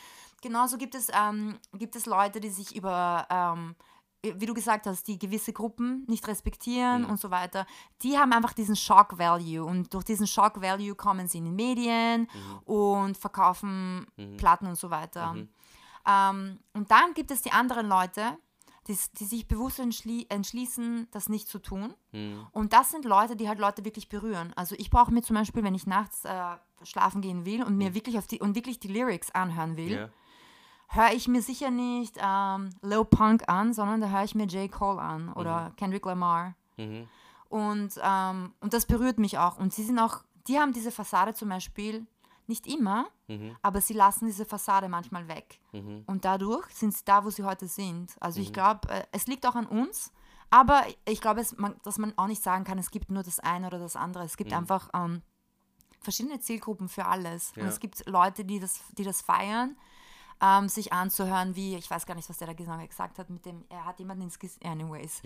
[0.43, 3.77] Genauso gibt es, ähm, gibt es Leute, die sich über ähm,
[4.37, 7.11] wie du gesagt hast, die gewisse Gruppen nicht respektieren mhm.
[7.11, 7.67] und so weiter,
[8.03, 11.51] die haben einfach diesen Shock Value und durch diesen Shock Value kommen sie in die
[11.51, 12.59] Medien mhm.
[12.73, 14.37] und verkaufen mhm.
[14.37, 15.35] Platten und so weiter.
[15.35, 15.49] Mhm.
[16.07, 18.37] Ähm, und dann gibt es die anderen Leute,
[18.87, 21.95] die, die sich bewusst entschli entschließen, das nicht zu tun.
[22.13, 22.47] Mhm.
[22.53, 24.53] Und das sind Leute, die halt Leute wirklich berühren.
[24.57, 27.91] Also ich brauche mir zum Beispiel, wenn ich nachts äh, schlafen gehen will und mir
[27.91, 27.95] mhm.
[27.95, 30.11] wirklich auf die und wirklich die Lyrics anhören will, ja
[30.89, 34.71] höre ich mir sicher nicht ähm, Lil Punk an, sondern da höre ich mir J.
[34.71, 35.77] Cole an oder mhm.
[35.77, 36.55] Kendrick Lamar.
[36.77, 37.09] Mhm.
[37.49, 39.59] Und, ähm, und das berührt mich auch.
[39.59, 42.07] Und sie sind auch, die haben diese Fassade zum Beispiel,
[42.47, 43.57] Nicht immer, Mhm.
[43.63, 45.61] aber sie lassen diese Fassade manchmal weg.
[45.73, 46.05] Mhm.
[46.07, 48.15] Und dadurch sind sie da, wo sie heute sind.
[48.21, 50.13] Also ich glaube, äh, es liegt auch an uns,
[50.51, 51.43] aber ich glaube,
[51.85, 54.25] dass man auch nicht sagen kann, es gibt nur das eine oder das andere.
[54.25, 55.23] Es gibt einfach ähm,
[56.03, 57.53] verschiedene Zielgruppen für alles.
[57.57, 57.69] Und Ja.
[57.69, 59.77] es gibt Leute, die das, die das feiern,
[60.41, 63.45] ähm, sich anzuhören, wie, ich weiß gar nicht, was der da genau gesagt hat, mit
[63.47, 65.23] dem, er hat jemanden ins Gesicht, anyways.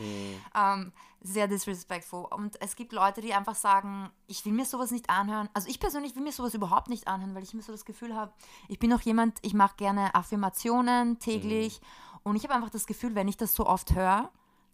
[0.55, 2.27] Ähm, sehr disrespectful.
[2.31, 5.49] Und es gibt Leute, die einfach sagen, ich will mir sowas nicht anhören.
[5.55, 8.15] Also ich persönlich will mir sowas überhaupt nicht anhören, weil ich mir so das Gefühl
[8.15, 8.33] habe,
[8.69, 11.81] ich bin auch jemand, ich mache gerne Affirmationen täglich.
[12.23, 14.31] Und ich habe einfach das Gefühl, wenn ich das so oft höre,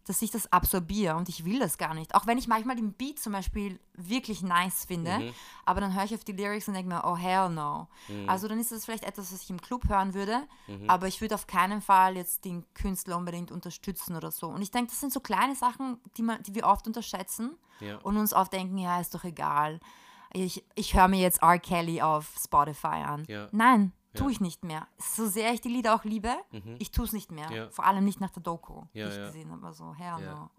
[0.07, 2.13] dass ich das absorbiere und ich will das gar nicht.
[2.13, 5.33] Auch wenn ich manchmal den Beat zum Beispiel wirklich nice finde,
[5.65, 7.87] aber dann höre ich auf die Lyrics und denke mir, oh hell no.
[8.27, 10.43] Also dann ist das vielleicht etwas, was ich im Club hören würde,
[10.87, 14.47] aber ich würde auf keinen Fall jetzt den Künstler unbedingt unterstützen oder so.
[14.47, 17.97] Und ich denke, das sind so kleine Sachen, die, man, die wir oft unterschätzen Ja.
[17.97, 19.79] und uns oft denken, ja, ist doch egal.
[20.33, 21.57] Ich, ich höre mir jetzt R.
[21.59, 23.23] Kelly auf Spotify an.
[23.27, 23.47] Ja.
[23.51, 24.21] Nein, Ja.
[24.21, 24.87] tue ich nicht mehr.
[24.97, 26.33] So sehr ich die Lieder auch liebe,
[26.79, 27.49] ich tue es nicht mehr.
[27.51, 27.69] Ja.
[27.69, 29.73] Vor allem nicht nach der Doku, Ja, die ich gesehen habe.
[29.73, 30.33] So, hell Ja.
[30.33, 30.49] no.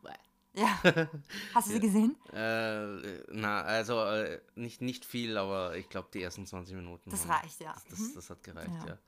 [0.55, 0.69] Ja.
[1.55, 2.17] Hast du sie gesehen?
[2.33, 7.11] Äh, na, also äh, nicht, nicht viel, aber ich glaube die ersten 20 Minuten.
[7.11, 7.75] Das haben- reicht, ja.
[7.75, 8.13] Das, das, Mhm.
[8.15, 8.87] das hat gereicht, Ja.
[8.87, 8.99] ja.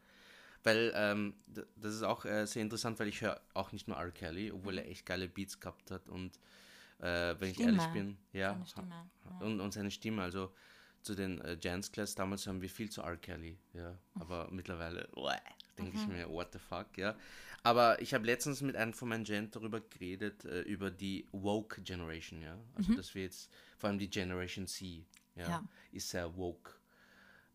[0.64, 1.34] Weil ähm,
[1.76, 4.10] das ist auch äh, sehr interessant, weil ich höre auch nicht nur R.
[4.10, 6.38] Kelly, obwohl er echt geile Beats gehabt hat und
[6.98, 7.94] äh, wenn ich ehrlich Stimme.
[7.94, 9.08] bin, ja, Stimme,
[9.40, 10.52] Und, und seine Stimme, also
[11.08, 13.16] zu den äh, Jazz Class damals haben wir viel zu R.
[13.16, 15.08] Kelly, ja, aber mittlerweile
[15.78, 16.02] denke Mhm.
[16.02, 17.16] ich mir, what the fuck, ja.
[17.62, 21.80] Aber ich habe letztens mit einem von meinen Gent darüber geredet, äh, über die Woke
[21.80, 22.58] Generation, ja.
[22.74, 25.50] Also dass wir jetzt, vor allem die Generation C, ja, Mhm.
[25.50, 25.64] Ja.
[25.92, 26.72] ist sehr woke.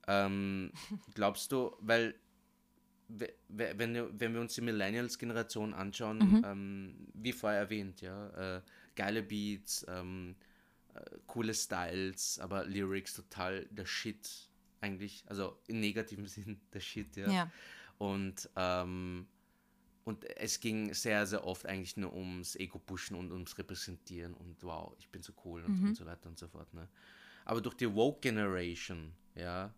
[0.07, 0.71] Ähm,
[1.13, 2.15] glaubst du, weil
[3.07, 6.41] we- we- wenn, wir- wenn wir uns die Millennials-Generation anschauen, Mhm.
[6.43, 8.61] ähm, wie vorher erwähnt, ja, äh,
[8.95, 10.35] geile Beats, ähm,
[10.93, 14.49] äh, coole Styles, aber Lyrics total der Shit
[14.81, 17.31] eigentlich, also im negativen Sinn der Shit, ja.
[17.31, 17.51] Ja.
[17.97, 19.27] Und, ähm,
[20.03, 24.93] und es ging sehr, sehr oft eigentlich nur ums Ego-Pushen und ums Repräsentieren und wow,
[24.99, 26.73] ich bin so cool und, und so weiter und so fort.
[26.73, 26.89] Ne?
[27.45, 29.73] Aber durch die Woke-Generation, ja,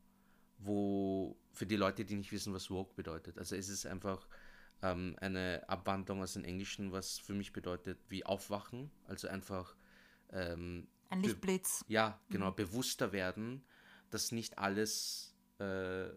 [0.57, 4.27] wo für die Leute, die nicht wissen, was Woke bedeutet, also es ist einfach
[4.81, 9.75] ähm, eine Abwandlung aus dem Englischen, was für mich bedeutet wie aufwachen, also einfach
[10.31, 11.85] ähm, Ein Lichtblitz.
[11.87, 13.63] ja, genau, bewusster werden,
[14.09, 16.07] dass nicht alles äh,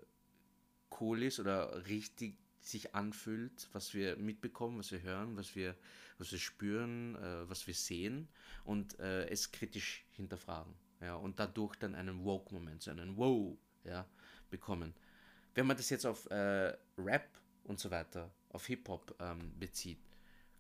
[1.01, 5.75] cool ist oder richtig sich anfühlt, was wir mitbekommen, was wir hören, was wir,
[6.19, 8.29] was wir spüren, äh, was wir sehen
[8.65, 10.75] und äh, es kritisch hinterfragen.
[11.01, 14.05] Ja, und dadurch dann einen Woke-Moment, so einen Wow, ja,
[14.51, 14.95] bekommen.
[15.55, 17.29] Wenn man das jetzt auf äh, Rap
[17.65, 20.01] und so weiter, auf Hip-Hop ähm, bezieht,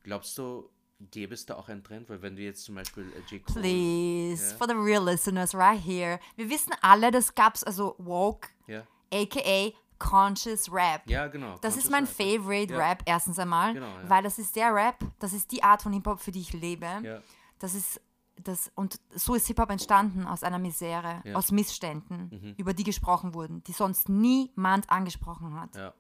[0.03, 0.71] glaubst du,
[1.01, 2.09] gäbe es da auch einen Trend?
[2.09, 3.45] Weil wenn du jetzt zum Beispiel äh, J.
[3.45, 4.57] Cole Please, Ja.
[4.57, 6.19] for the real listeners right here.
[6.37, 8.83] Wir wissen alle, das gab's also woke, Ja,
[9.13, 11.03] aka conscious rap.
[11.07, 11.53] ja genau.
[11.59, 12.13] Das Conscious ist mein Rap.
[12.15, 12.79] Favorite Ja.
[12.89, 14.09] Rap, erstens einmal, Genau, ja.
[14.09, 16.87] weil das ist der Rap, das ist die Art von Hip-Hop, für die ich lebe.
[16.87, 17.21] Ja,
[17.59, 18.01] Das ist
[18.41, 22.55] das, und so ist Hip-Hop entstanden aus einer Misere, aus Missständen, Mhm.
[22.57, 25.95] über die gesprochen wurden, die sonst niemand angesprochen hat.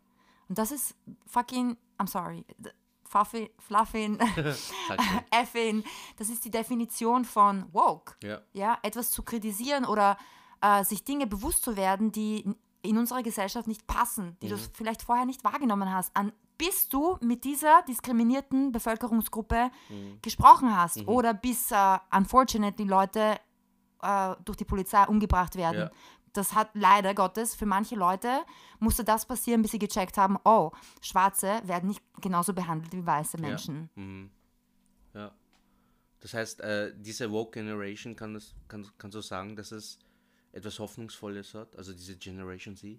[0.48, 0.94] Und das ist
[1.26, 2.44] fucking, I'm sorry,
[3.08, 4.18] d- Fluffin.
[5.30, 5.84] Effin,
[6.16, 8.14] das ist die Definition von woke.
[8.22, 10.16] ja, Ja, etwas zu kritisieren oder
[10.60, 12.44] äh, sich Dinge bewusst zu werden, die
[12.82, 14.60] in- unserer Gesellschaft nicht passen, die du Mhm.
[14.72, 20.18] vielleicht vorher nicht wahrgenommen hast, an, bis du mit dieser diskriminierten Bevölkerungsgruppe Mhm.
[20.22, 23.38] gesprochen hast oder bis äh, unfortunately Leute
[24.02, 25.80] äh, durch die Polizei umgebracht werden.
[25.80, 25.90] Ja.
[26.32, 28.40] Das hat leider Gottes für manche Leute
[28.78, 30.70] musste das passieren, bis sie gecheckt haben, oh,
[31.00, 33.90] Schwarze werden nicht genauso behandelt wie weiße Menschen.
[33.94, 34.02] Ja.
[34.02, 34.30] Mhm.
[35.14, 35.32] ja.
[36.20, 39.98] Das heißt, äh, diese Woke Generation kann das, kann, kannst du sagen, dass es
[40.52, 42.98] etwas Hoffnungsvolles hat, also diese Generation Z?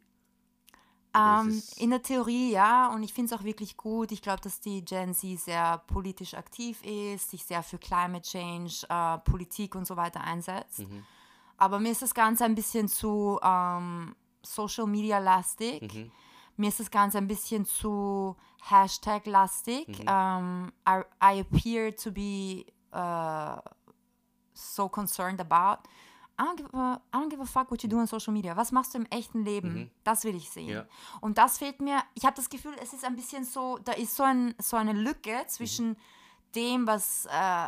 [1.16, 4.12] Ähm, in der Theorie ja, und ich finde es auch wirklich gut.
[4.12, 8.86] Ich glaube, dass die Gen Z sehr politisch aktiv ist, sich sehr für Climate Change,
[8.90, 10.80] äh, Politik und so weiter einsetzt.
[10.80, 11.04] Mhm.
[11.60, 15.94] Aber mir ist das Ganze ein bisschen zu ähm, Social Media lastig.
[15.94, 16.12] Mhm.
[16.58, 19.88] Mir ist das Ganze ein bisschen zu Hashtag-lastig.
[19.88, 20.06] Mhm.
[20.08, 23.60] Ähm, I, I appear to be uh,
[24.54, 25.88] so concerned about.
[26.38, 28.56] I don't, give a, I don't give a fuck what you do on social media.
[28.56, 29.92] Was machst du im echten Leben?
[30.06, 30.68] Das will ich sehen.
[30.68, 30.72] Mhm.
[30.72, 30.86] Ja.
[31.20, 32.02] Und das fehlt mir.
[32.14, 34.94] Ich habe das Gefühl, es ist ein bisschen so, da ist so, ein, so eine
[34.94, 35.98] Lücke zwischen
[36.56, 37.68] dem, was äh,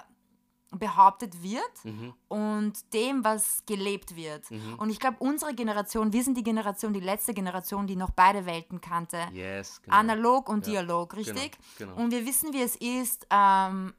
[0.71, 2.13] behauptet wird Mhm.
[2.29, 4.45] und dem, was gelebt wird.
[4.77, 8.45] Und ich glaube, unsere Generation, wir sind die Generation, die letzte Generation, die noch beide
[8.45, 9.17] Welten kannte.
[9.33, 9.97] Yes, genau.
[9.97, 11.57] Analog und Ja, Dialog, richtig?
[11.77, 11.95] genau.
[11.95, 13.93] Und wir wissen, wie es ist, ähm,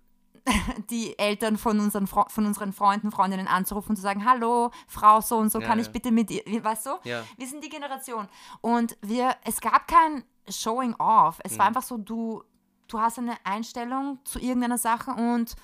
[0.91, 5.37] die Eltern von unseren, von unseren Freunden, Freundinnen anzurufen und zu sagen, hallo, Frau so
[5.37, 5.85] und so, ja, kann ja.
[5.85, 6.91] ich bitte mit ihr, weißt du?
[7.05, 7.23] Ja.
[7.37, 8.29] Wir sind die Generation.
[8.61, 11.39] Und wir, es gab kein Showing off.
[11.45, 11.59] Es mhm.
[11.59, 12.43] war einfach so, du,
[12.89, 15.55] du hast eine Einstellung zu irgendeiner Sache und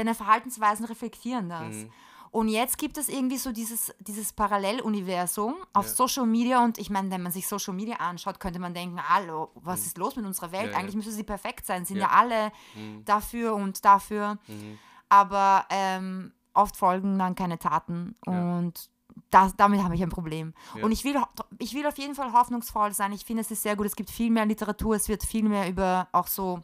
[0.00, 1.76] deine Verhaltensweisen reflektieren das.
[1.76, 1.90] Mhm.
[2.32, 5.92] Und jetzt gibt es irgendwie so dieses, dieses Paralleluniversum auf ja.
[5.92, 6.64] Social Media.
[6.64, 9.86] Und ich meine, wenn man sich Social Media anschaut, könnte man denken, hallo, was mhm.
[9.86, 10.70] ist los mit unserer Welt?
[10.70, 10.98] Ja, Eigentlich ja.
[10.98, 11.84] müsste sie perfekt sein.
[11.84, 13.04] Sind ja, alle mhm.
[13.04, 14.38] dafür und dafür.
[14.46, 14.78] Mhm.
[15.08, 18.14] Aber ähm, oft folgen dann keine Taten.
[18.24, 18.90] Und
[19.30, 20.54] das, damit habe ich ein Problem.
[20.80, 21.20] Und ich will,
[21.58, 23.12] ich will auf jeden Fall hoffnungsvoll sein.
[23.12, 23.86] Ich finde, es ist sehr gut.
[23.86, 24.94] Es gibt viel mehr Literatur.
[24.94, 26.60] Es wird viel mehr über auch so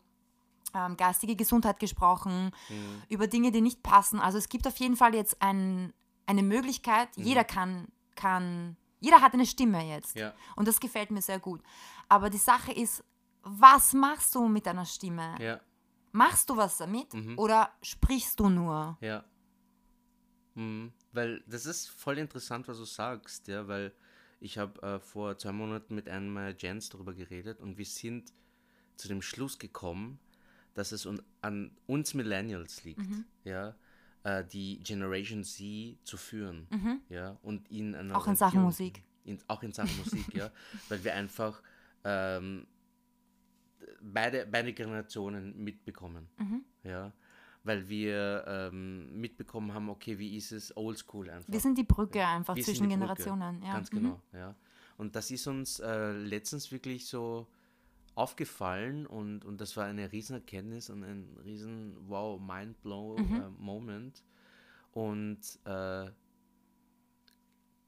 [0.74, 3.02] ähm, geistige Gesundheit gesprochen, mhm.
[3.08, 4.20] über Dinge, die nicht passen.
[4.20, 5.92] Also es gibt auf jeden Fall jetzt ein,
[6.26, 7.24] eine Möglichkeit, mhm.
[7.24, 10.16] jeder kann, kann, jeder hat eine Stimme jetzt.
[10.16, 10.34] Ja.
[10.56, 11.62] Und das gefällt mir sehr gut.
[12.08, 13.04] Aber die Sache ist,
[13.42, 15.36] was machst du mit deiner Stimme?
[15.40, 15.60] Ja.
[16.12, 17.38] Machst du was damit mhm.
[17.38, 18.96] oder sprichst du nur?
[19.00, 19.24] Ja.
[20.54, 20.92] Mhm.
[21.12, 23.94] Weil das ist voll interessant, was du sagst, ja, weil
[24.40, 28.32] ich habe äh, vor zwei Monaten mit einem meiner Gens darüber geredet und wir sind
[28.96, 30.18] zu dem Schluss gekommen,
[30.76, 33.24] dass es un an uns Millennials liegt, mhm.
[33.44, 33.74] ja,
[34.24, 37.00] äh, die Generation Z zu führen, mhm.
[37.08, 40.50] ja, und ihnen auch in Sachen Musik, in, auch in Sachen Musik, ja,
[40.88, 41.62] weil wir einfach
[42.04, 42.66] ähm,
[44.02, 46.62] beide, beide Generationen mitbekommen, mhm.
[46.84, 47.10] ja,
[47.64, 51.50] weil wir ähm, mitbekommen haben, okay, wie ist es oldschool einfach.
[51.50, 52.36] Wir sind die Brücke ja.
[52.36, 53.72] einfach wir zwischen Generationen, ja.
[53.72, 54.38] Ganz genau, mhm.
[54.38, 54.54] ja.
[54.98, 57.48] Und das ist uns äh, letztens wirklich so
[58.16, 63.34] aufgefallen und, und das war eine riesen Erkenntnis und ein riesen wow, mind-blow mhm.
[63.34, 64.24] äh, Moment.
[64.92, 66.10] Und äh,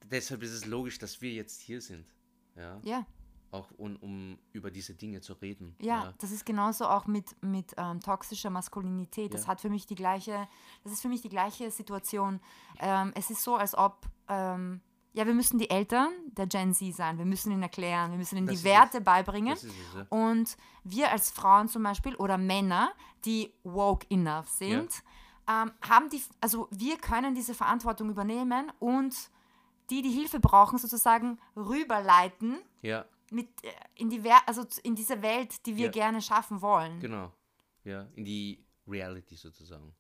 [0.05, 2.07] deshalb ist es logisch, dass wir jetzt hier sind.
[2.55, 2.79] Ja.
[2.85, 3.07] ja.
[3.51, 5.75] Auch um, um über diese Dinge zu reden.
[5.81, 6.15] Ja, ja.
[6.19, 9.33] das ist genauso auch mit, mit ähm, toxischer Maskulinität.
[9.33, 9.49] Das ja.
[9.49, 10.47] hat für mich die gleiche,
[10.85, 12.41] das ist für mich die gleiche Situation.
[12.81, 14.83] Ähm, es ist so, als ob ähm,
[15.19, 17.19] ja, wir müssen die Eltern der Gen Z sein.
[17.19, 19.05] Wir müssen ihnen erklären, wir müssen ihnen das die Werte es.
[19.05, 19.53] beibringen.
[19.53, 20.07] Es, ja.
[20.11, 22.93] Und wir als Frauen zum Beispiel oder Männer,
[23.25, 25.03] die woke enough sind,
[25.49, 25.65] ja.
[25.65, 29.13] ähm, haben die, also wir können diese Verantwortung übernehmen und
[29.91, 33.05] die, die Hilfe brauchen, sozusagen rüberleiten ja.
[33.33, 37.01] mit, äh, in, die, also in diese Welt, die wir gerne schaffen wollen.
[37.01, 37.33] Genau,
[37.83, 39.93] ja, in die Reality sozusagen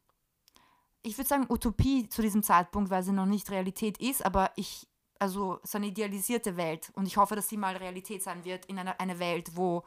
[1.02, 4.87] ich würde sagen, Utopie zu diesem Zeitpunkt, weil sie noch nicht Realität ist, aber ich,
[5.18, 6.90] also so eine idealisierte Welt.
[6.94, 9.84] Und ich hoffe, dass sie mal Realität sein wird in einer eine Welt, wo,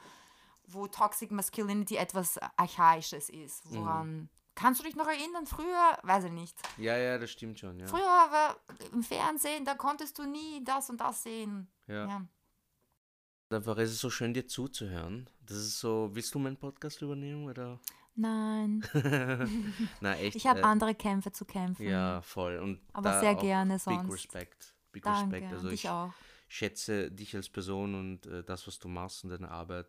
[0.68, 3.64] wo Toxic Masculinity etwas Archaisches ist.
[3.72, 4.14] Woran.
[4.14, 4.30] Mhm.
[4.56, 5.46] Kannst du dich noch erinnern?
[5.46, 6.58] Früher, weiß ich nicht.
[6.78, 7.80] Ja, ja, das stimmt schon.
[7.80, 7.88] Ja.
[7.88, 8.58] Früher war
[8.92, 11.68] im Fernsehen, da konntest du nie das und das sehen.
[11.88, 12.08] Ja.
[12.08, 12.28] ja.
[13.50, 15.30] Einfach ist es so schön, dir zuzuhören.
[15.46, 17.80] Das ist so, willst du meinen Podcast übernehmen oder?
[18.16, 18.86] Nein.
[20.02, 20.36] Na, echt.
[20.36, 21.88] Ich habe äh, andere Kämpfe zu kämpfen.
[21.88, 22.58] Ja, voll.
[22.60, 24.04] Und Aber sehr gerne sonst.
[24.04, 24.76] Big Respect.
[24.92, 25.54] Big Danke, Respect.
[25.54, 26.14] Also ich auch.
[26.48, 29.88] schätze dich als Person und äh, das, was du machst und deine Arbeit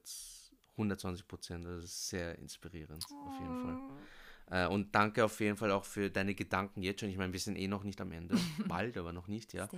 [0.73, 1.67] 120 Prozent.
[1.67, 3.29] Das ist sehr inspirierend, oh.
[3.29, 3.77] auf jeden Fall.
[3.77, 4.55] Oh.
[4.55, 7.09] Äh, und danke auf jeden Fall auch für deine Gedanken jetzt schon.
[7.09, 8.37] Ich meine, wir sind eh noch nicht am Ende.
[8.69, 9.69] Bald, aber noch nicht, ja.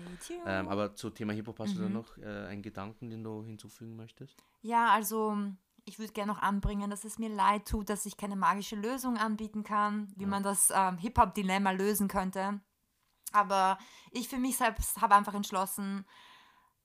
[0.46, 1.76] Ähm, aber zu Thema Hip-Hop hast mhm.
[1.76, 1.94] du da mhm.
[1.94, 4.36] noch äh, einen Gedanken, den du hinzufügen möchtest?
[4.62, 5.36] Ja, also
[5.84, 9.16] ich würde gerne noch anbringen, dass es mir leid tut, dass ich keine magische Lösung
[9.16, 10.28] anbieten kann, wie ja.
[10.28, 12.60] man das ähm, Hip-Hop-Dilemma lösen könnte.
[13.34, 13.78] Aber
[14.10, 16.06] ich für mich selbst habe einfach entschlossen,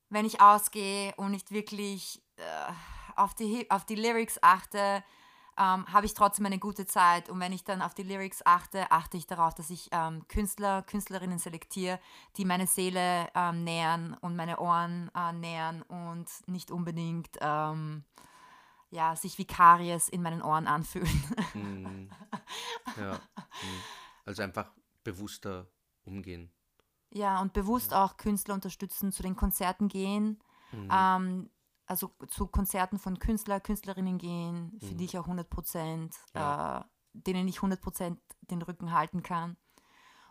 [0.10, 2.72] wenn ich ausgehe und nicht wirklich äh,
[3.16, 5.04] auf, die, auf die Lyrics achte,
[5.58, 7.30] ähm, habe ich trotzdem eine gute Zeit.
[7.30, 10.82] Und wenn ich dann auf die Lyrics achte, achte ich darauf, dass ich ähm, Künstler,
[10.84, 12.00] Künstlerinnen selektiere,
[12.38, 18.06] die meine Seele ähm, nähern und meine Ohren äh, nähern und nicht unbedingt ähm,
[18.90, 21.24] ja, sich wie Karies in meinen Ohren anfühlen.
[21.54, 22.10] Mm.
[22.98, 23.14] Ja.
[23.14, 23.82] Mm.
[24.26, 24.72] Also einfach
[25.04, 25.68] bewusster
[26.10, 26.52] umgehen.
[27.12, 28.04] Ja, und bewusst ja.
[28.04, 30.40] auch Künstler unterstützen, zu den Konzerten gehen.
[30.72, 30.90] Mhm.
[30.92, 31.50] Ähm,
[31.86, 34.98] also zu Konzerten von Künstler, Künstlerinnen gehen, für mhm.
[34.98, 36.82] die ich auch 100 Prozent, ja.
[36.82, 36.84] äh,
[37.14, 39.58] denen ich 100 Prozent den Rücken halten kann.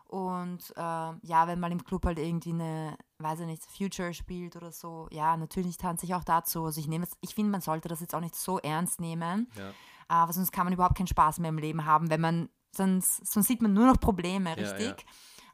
[0.08, 4.56] Und äh, ja, wenn mal im Club halt irgendwie eine, weiß ich nicht, Future spielt
[4.56, 6.64] oder so, ja, natürlich tanze ich auch dazu.
[6.64, 9.50] Also ich nehme es, ich finde, man sollte das jetzt auch nicht so ernst nehmen,
[9.58, 9.70] ja.
[10.08, 13.48] aber sonst kann man überhaupt keinen Spaß mehr im Leben haben, wenn man, sonst, sonst
[13.48, 14.80] sieht man nur noch Probleme, richtig?
[14.80, 14.96] Ja, ja.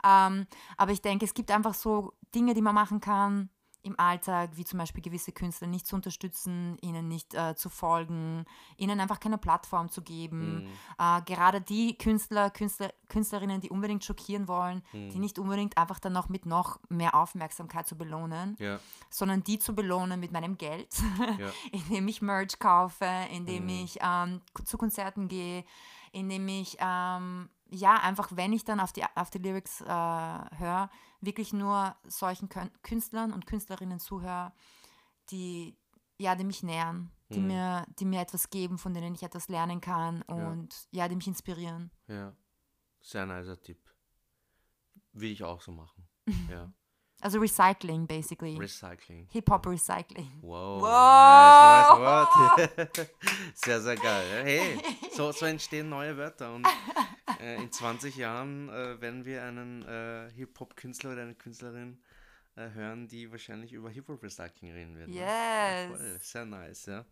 [0.05, 0.47] Ähm,
[0.77, 3.49] aber ich denke, es gibt einfach so Dinge, die man machen kann,
[3.85, 8.47] im Alltag, wie zum Beispiel gewisse Künstler nicht zu unterstützen, ihnen nicht äh, zu folgen,
[8.79, 10.65] ihnen einfach keine Plattform zu geben.
[10.65, 10.69] Mhm.
[10.99, 15.11] Äh, gerade die Künstler, Künstler, Künstlerinnen, die unbedingt schockieren wollen, mhm.
[15.11, 18.81] die nicht unbedingt einfach dann noch mit noch mehr Aufmerksamkeit zu belohnen, ja.
[19.11, 20.95] sondern die zu belohnen mit meinem Geld,
[21.39, 21.51] ja.
[21.73, 23.69] indem ich Merch kaufe, indem mhm.
[23.85, 25.63] ich ähm, zu Konzerten gehe,
[26.11, 30.91] indem ich ähm, ja einfach, wenn ich dann auf die, auf die Lyrics äh, höre,
[31.21, 32.49] wirklich nur solchen
[32.83, 34.53] Künstlern und Künstlerinnen zuhöre,
[35.31, 35.77] die,
[36.19, 37.47] ja, die mich nähern, die, mhm.
[37.49, 41.17] mir, die mir etwas geben, von denen ich etwas lernen kann und ja, ja die
[41.17, 41.91] mich inspirieren.
[42.07, 42.35] Ja,
[43.01, 43.79] sehr nicer Tipp.
[45.13, 46.09] Will ich auch so machen.
[46.51, 46.73] ja.
[47.21, 48.59] Also Recycling, basically.
[48.59, 49.27] Recycling.
[49.31, 50.43] Hip-Hop Recycling.
[50.43, 50.83] Wow.
[50.83, 51.99] wow.
[51.99, 53.11] Nice, nice Wort.
[53.55, 54.45] sehr, sehr geil.
[54.45, 54.79] Hey,
[55.11, 56.55] so, so entstehen neue Wörter.
[56.55, 56.67] Und
[57.41, 62.03] äh, in 20 Jahren äh, werden wir einen äh, Hip-Hop-Künstler oder eine Künstlerin
[62.57, 65.09] äh, hören, die wahrscheinlich über Hip-Hop-Recycling reden wird.
[65.09, 65.17] Ne?
[65.17, 65.99] Yes.
[65.99, 67.05] Voll, sehr nice, ja.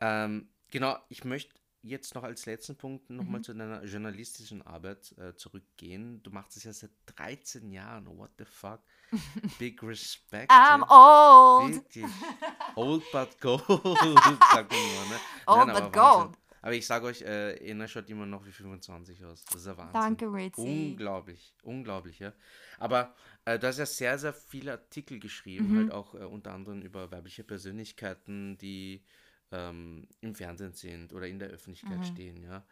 [0.00, 1.54] Ähm, genau, ich möchte
[1.84, 3.44] jetzt noch als letzten Punkt nochmal mhm.
[3.44, 6.22] zu deiner journalistischen Arbeit äh, zurückgehen.
[6.22, 8.06] Du machst es ja seit 13 Jahren.
[8.06, 8.80] What the fuck?
[9.58, 10.50] Big respect.
[10.50, 11.74] I'm old.
[11.74, 12.06] Wirklich.
[12.74, 15.20] Old but gold, sagt man immer, ne?
[15.46, 16.38] Old Nein, but gold.
[16.64, 19.44] Aber ich sage euch, äh, Ena schaut immer noch wie 25 aus.
[19.44, 20.00] Das ist ja Wahnsinn.
[20.00, 20.62] Danke, Ritzy.
[20.62, 22.32] Unglaublich, unglaublich, ja.
[22.78, 25.76] Aber äh, du hast ja sehr, sehr viele Artikel geschrieben, mhm.
[25.76, 29.04] halt auch äh, unter anderem über weibliche Persönlichkeiten, die
[29.52, 32.04] ähm, im Fernsehen sind oder in der Öffentlichkeit mhm.
[32.04, 32.66] stehen, ja.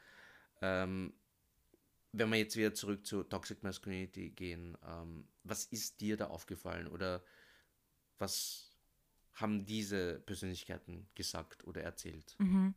[0.63, 1.13] Ähm,
[2.13, 6.89] wenn wir jetzt wieder zurück zu Toxic Masculinity gehen, ähm, was ist dir da aufgefallen
[6.89, 7.23] oder
[8.17, 8.75] was
[9.35, 12.37] haben diese Persönlichkeiten gesagt oder erzählt?
[12.39, 12.75] Mhm.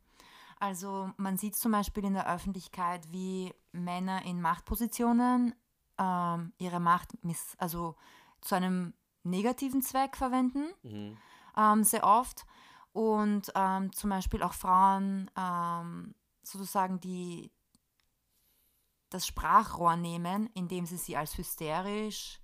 [0.58, 5.54] Also man sieht zum Beispiel in der Öffentlichkeit, wie Männer in Machtpositionen
[5.98, 7.96] ähm, ihre Macht miss also
[8.40, 11.16] zu einem negativen Zweck verwenden, mhm.
[11.56, 12.46] ähm, sehr oft.
[12.92, 17.52] Und ähm, zum Beispiel auch Frauen ähm, sozusagen die
[19.10, 22.40] das Sprachrohr nehmen, indem sie sie als hysterisch,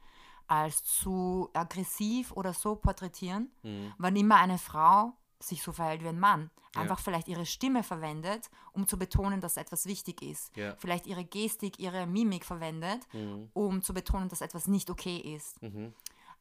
[0.46, 3.94] als zu aggressiv oder so porträtieren, mhm.
[3.98, 6.50] wann immer eine Frau sich so verhält wie ein Mann.
[6.74, 7.02] Einfach ja.
[7.02, 10.56] vielleicht ihre Stimme verwendet, um zu betonen, dass etwas wichtig ist.
[10.56, 10.74] Ja.
[10.76, 13.50] Vielleicht ihre Gestik, ihre Mimik verwendet, mhm.
[13.52, 15.60] um zu betonen, dass etwas nicht okay ist.
[15.62, 15.92] Mhm.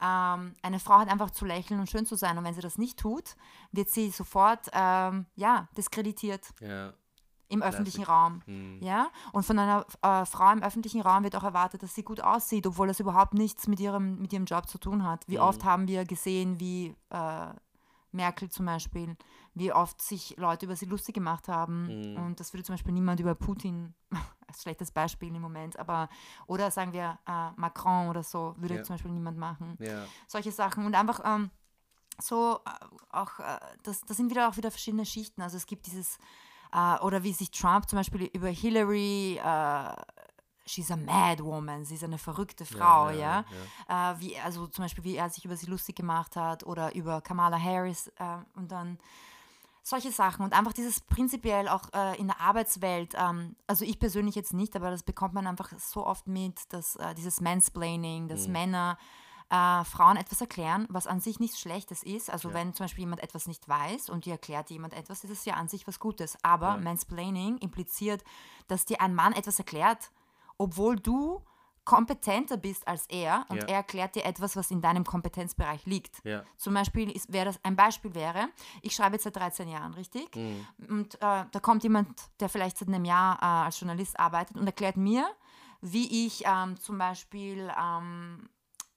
[0.02, 2.38] Ähm, eine Frau hat einfach zu lächeln und schön zu sein.
[2.38, 3.36] Und wenn sie das nicht tut,
[3.72, 6.48] wird sie sofort ähm, ja, diskreditiert.
[6.60, 6.94] Ja.
[7.50, 7.74] Im Classic.
[7.74, 8.42] öffentlichen Raum.
[8.46, 8.80] Mhm.
[8.82, 9.10] Ja?
[9.34, 12.66] Und von einer äh, Frau im öffentlichen Raum wird auch erwartet, dass sie gut aussieht,
[12.66, 15.28] obwohl das überhaupt nichts mit ihrem, mit ihrem Job zu tun hat.
[15.28, 15.44] Wie mhm.
[15.44, 17.48] oft haben wir gesehen, wie äh,
[18.12, 19.16] Merkel zum Beispiel,
[19.54, 22.14] wie oft sich Leute über sie lustig gemacht haben.
[22.14, 22.18] Mhm.
[22.18, 23.94] Und das würde zum Beispiel niemand über Putin,
[24.48, 26.10] als schlechtes Beispiel im Moment, aber
[26.48, 28.84] oder sagen wir äh, Macron oder so, würde ja.
[28.84, 29.78] zum Beispiel niemand machen.
[29.80, 30.06] Ja.
[30.28, 30.86] Solche Sachen.
[30.86, 31.50] Und einfach ähm,
[32.20, 32.70] so äh,
[33.12, 35.42] auch, äh, das, das sind wieder auch wieder verschiedene Schichten.
[35.42, 36.18] Also es gibt dieses,
[36.74, 39.96] äh, oder wie sich Trump zum Beispiel über Hillary äh,
[40.72, 43.16] she's a mad woman, sie ist eine verrückte Frau, ja.
[43.18, 43.46] ja,
[43.90, 44.12] ja.
[44.12, 47.22] Äh, wie, also zum Beispiel, wie er sich über sie lustig gemacht hat oder über
[47.22, 48.98] Kamala Harris äh, und dann
[49.84, 54.36] solche Sachen und einfach dieses prinzipiell auch äh, in der Arbeitswelt, ähm, also ich persönlich
[54.36, 58.48] jetzt nicht, aber das bekommt man einfach so oft mit, dass äh, dieses Mansplaining, dass
[58.48, 58.54] mhm.
[58.54, 58.98] Männer
[59.50, 62.30] äh, Frauen etwas erklären, was an sich nichts Schlechtes ist.
[62.30, 62.56] Also ja.
[62.56, 65.56] wenn zum Beispiel jemand etwas nicht weiß und dir erklärt jemand etwas, ist es ja
[65.56, 66.38] an sich was Gutes.
[66.44, 66.78] Aber ja.
[66.78, 68.24] Mansplaining impliziert,
[68.68, 70.12] dass dir ein Mann etwas erklärt,
[70.62, 71.44] obwohl du
[71.84, 73.68] kompetenter bist als er und ja.
[73.68, 76.24] er erklärt dir etwas, was in deinem Kompetenzbereich liegt.
[76.24, 76.44] Ja.
[76.56, 78.50] Zum Beispiel ist, wäre das ein Beispiel wäre,
[78.84, 80.36] ich schreibe jetzt seit 13 Jahren, richtig?
[80.36, 80.68] Mhm.
[80.88, 82.08] Und äh, da kommt jemand,
[82.40, 85.28] der vielleicht seit einem Jahr äh, als Journalist arbeitet und erklärt mir,
[85.82, 88.48] wie ich ähm, zum Beispiel ähm,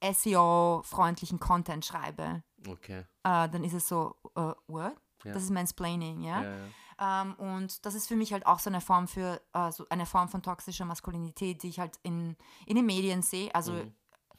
[0.02, 2.42] SEO-freundlichen Content schreibe.
[2.68, 3.00] Okay.
[3.22, 4.94] Äh, dann ist es so, uh, what?
[5.24, 5.32] Ja.
[5.32, 6.42] Das ist Mansplaining, ja.
[6.42, 6.64] ja, ja.
[6.98, 10.06] Ähm, und das ist für mich halt auch so eine Form für äh, so eine
[10.06, 12.36] Form von toxischer Maskulinität, die ich halt in,
[12.66, 13.54] in den Medien sehe.
[13.54, 13.94] Also mhm.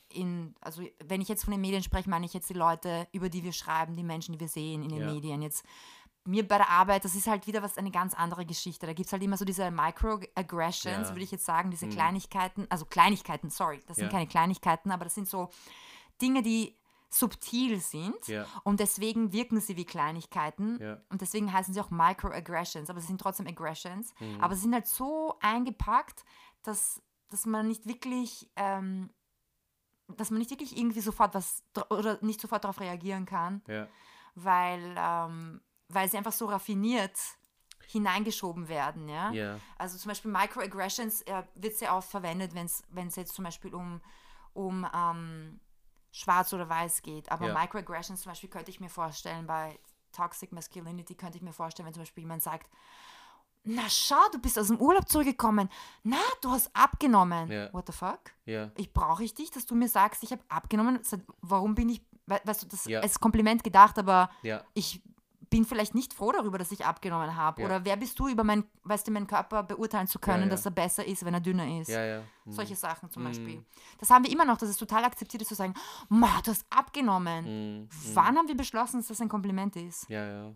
[0.10, 3.30] in, also wenn ich jetzt von den Medien spreche, meine ich jetzt die Leute, über
[3.30, 5.12] die wir schreiben, die Menschen, die wir sehen in den ja.
[5.14, 5.42] Medien.
[5.42, 5.66] Jetzt
[6.26, 8.88] mir bei der Arbeit, das ist halt wieder was eine ganz andere Geschichte.
[8.88, 11.10] Da gibt es halt immer so diese Microaggressions, ja.
[11.10, 11.92] würde ich jetzt sagen, diese mhm.
[11.92, 15.50] Kleinigkeiten, also Kleinigkeiten, sorry, das sind keine Kleinigkeiten, aber das sind so
[16.22, 16.76] Dinge, die
[17.16, 18.46] subtil sind ja.
[18.64, 21.02] und deswegen wirken sie wie Kleinigkeiten ja.
[21.10, 24.42] und deswegen heißen sie auch Microaggressions, aber sie sind trotzdem Aggressions, mhm.
[24.42, 26.26] aber sie sind halt so eingepackt,
[26.64, 29.10] dass, dass man nicht wirklich, ähm,
[30.08, 33.88] dass man nicht wirklich irgendwie sofort was oder nicht sofort darauf reagieren kann, ja.
[34.36, 37.18] weil, ähm, weil sie einfach so raffiniert
[37.88, 39.32] hineingeschoben werden, ja.
[39.32, 39.60] Yeah.
[39.78, 44.02] Also zum Beispiel Microaggressions äh, wird sehr oft verwendet, wenn es jetzt zum Beispiel um,
[44.54, 45.60] um ähm,
[46.16, 47.30] schwarz oder weiß geht.
[47.32, 47.54] Aber ja.
[47.54, 49.78] Microaggressions zum Beispiel könnte ich mir vorstellen, bei
[50.14, 52.70] Toxic Masculinity könnte ich mir vorstellen, wenn zum Beispiel jemand sagt,
[53.66, 55.70] na schau, du bist aus dem Urlaub zurückgekommen.
[56.04, 57.52] Na, du hast abgenommen.
[57.52, 57.74] Ja.
[57.74, 58.20] What the fuck?
[58.46, 58.72] Ja.
[58.78, 61.00] Ich brauche ich dich, dass du mir sagst, ich habe abgenommen.
[61.42, 63.00] Warum bin ich, weißt du, das ja.
[63.02, 64.30] ist Kompliment gedacht, aber
[64.74, 65.02] ich
[65.56, 67.62] bin vielleicht nicht froh darüber, dass ich abgenommen habe.
[67.62, 67.68] Ja.
[67.68, 70.52] Oder wer bist du, über mein, weißt du, meinen Körper beurteilen zu können, Ja, ja.
[70.52, 71.90] dass er besser ist, wenn er dünner ist.
[71.90, 72.24] Ja, ja.
[72.46, 72.52] Mhm.
[72.52, 73.28] Solche Sachen zum Mhm.
[73.28, 73.66] Beispiel.
[74.00, 75.74] Das haben wir immer noch, dass es total akzeptiert ist zu sagen,
[76.10, 77.46] Ma, du hast abgenommen.
[77.46, 77.82] Mhm.
[77.84, 77.90] Mhm.
[78.16, 80.10] Wann haben wir beschlossen, dass das ein Kompliment ist?
[80.10, 80.56] Ja, ja.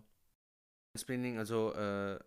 [0.94, 2.18] Mansplaining, also äh,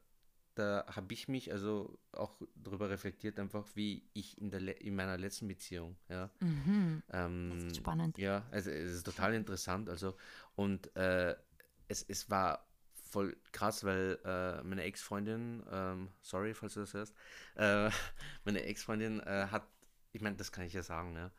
[0.56, 5.18] da habe ich mich also auch darüber reflektiert, einfach wie ich in, der in meiner
[5.18, 6.30] letzten Beziehung, ja.
[6.40, 7.02] Mhm.
[7.12, 8.18] Ähm, ist spannend.
[8.18, 10.14] Ja, also es ist total interessant, also
[10.56, 11.36] und äh,
[11.88, 17.16] es, es war voll krass, weil äh, meine Ex-Freundin, ähm, sorry, falls du das hörst,
[17.56, 17.90] äh,
[18.46, 19.68] meine Ex-Freundin äh, hat,
[20.12, 21.32] ich meine, das kann ich ja sagen, ne,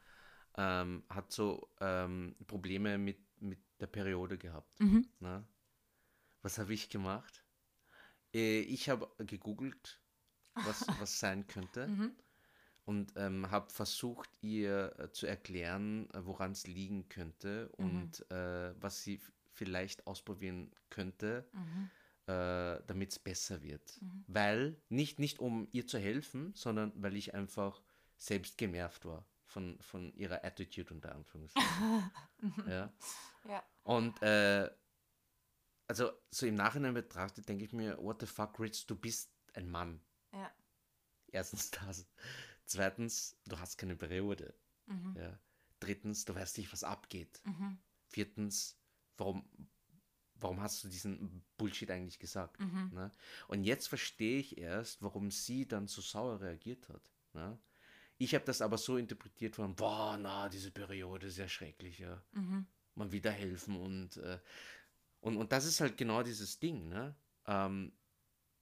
[0.57, 4.81] ähm, hat so ähm, Probleme mit, mit der Periode gehabt.
[4.81, 5.09] Mhm.
[5.21, 5.45] Ne?
[6.43, 7.45] Was habe ich gemacht?
[8.33, 10.01] Äh, ich habe gegoogelt,
[10.55, 12.13] was, was sein könnte Mhm.
[12.85, 17.85] und ähm, habe versucht, ihr äh, zu erklären, woran es liegen könnte Mhm.
[17.85, 19.21] und äh, was sie
[19.55, 21.91] vielleicht ausprobieren könnte, Mhm.
[22.27, 24.01] äh, damit es besser wird.
[24.03, 24.25] Mhm.
[24.27, 27.83] Weil, nicht, nicht um ihr zu helfen, sondern weil ich einfach
[28.17, 32.11] selbst genervt war von, von ihrer Attitude unter Anführungszeichen.
[32.69, 32.93] ja.
[33.49, 33.63] Ja.
[33.83, 34.71] Und äh,
[35.87, 39.69] also so im Nachhinein betrachtet, denke ich mir, what the fuck, Rich, du bist ein
[39.69, 40.01] Mann.
[40.33, 40.51] Ja.
[41.31, 42.07] Erstens das.
[42.65, 44.55] Zweitens, du hast keine Periode.
[44.87, 45.15] Mhm.
[45.19, 45.39] Ja.
[45.81, 47.43] Drittens, du weißt nicht, was abgeht.
[47.45, 47.79] Mhm.
[48.09, 48.81] Viertens,
[49.17, 49.49] warum,
[50.37, 52.61] warum hast du diesen Bullshit eigentlich gesagt?
[52.61, 52.91] Mhm.
[52.93, 53.11] Ne?
[53.49, 57.11] Und jetzt verstehe ich erst, warum sie dann so sauer reagiert hat.
[57.33, 57.59] Ne?
[58.19, 62.23] Ich habe das aber so interpretiert von, boah, na, diese Periode ist ja schrecklich, ja.
[62.33, 62.67] Mhm.
[62.95, 64.39] Man wieder helfen und, äh,
[65.21, 67.17] und, und das ist halt genau dieses Ding, ne?
[67.47, 67.93] Ähm,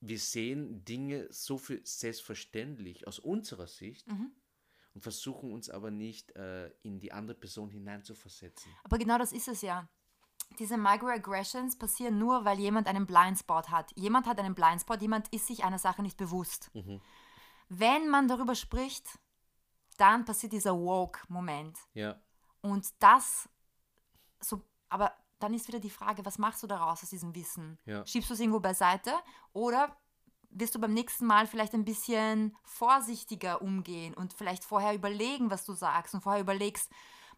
[0.00, 4.32] wir sehen Dinge so für selbstverständlich aus unserer Sicht Mhm.
[4.94, 8.72] und versuchen uns aber nicht äh, in die andere Person hineinzuversetzen.
[8.84, 9.88] Aber genau das ist es ja.
[10.58, 13.92] Diese Microaggressions passieren nur, weil jemand einen Blindspot hat.
[13.96, 16.70] Jemand hat einen Blindspot, jemand ist sich einer Sache nicht bewusst.
[16.74, 17.00] Mhm.
[17.68, 19.18] Wenn man darüber spricht,
[19.96, 21.78] dann passiert dieser Woke-Moment.
[21.94, 22.20] Ja,
[22.60, 23.48] Und das,
[24.40, 27.78] so, aber dann ist wieder die Frage, was machst du daraus aus diesem Wissen?
[27.84, 28.06] Ja.
[28.06, 29.12] Schiebst du es irgendwo beiseite
[29.52, 29.96] oder
[30.50, 35.64] wirst du beim nächsten Mal vielleicht ein bisschen vorsichtiger umgehen und vielleicht vorher überlegen, was
[35.64, 36.90] du sagst und vorher überlegst,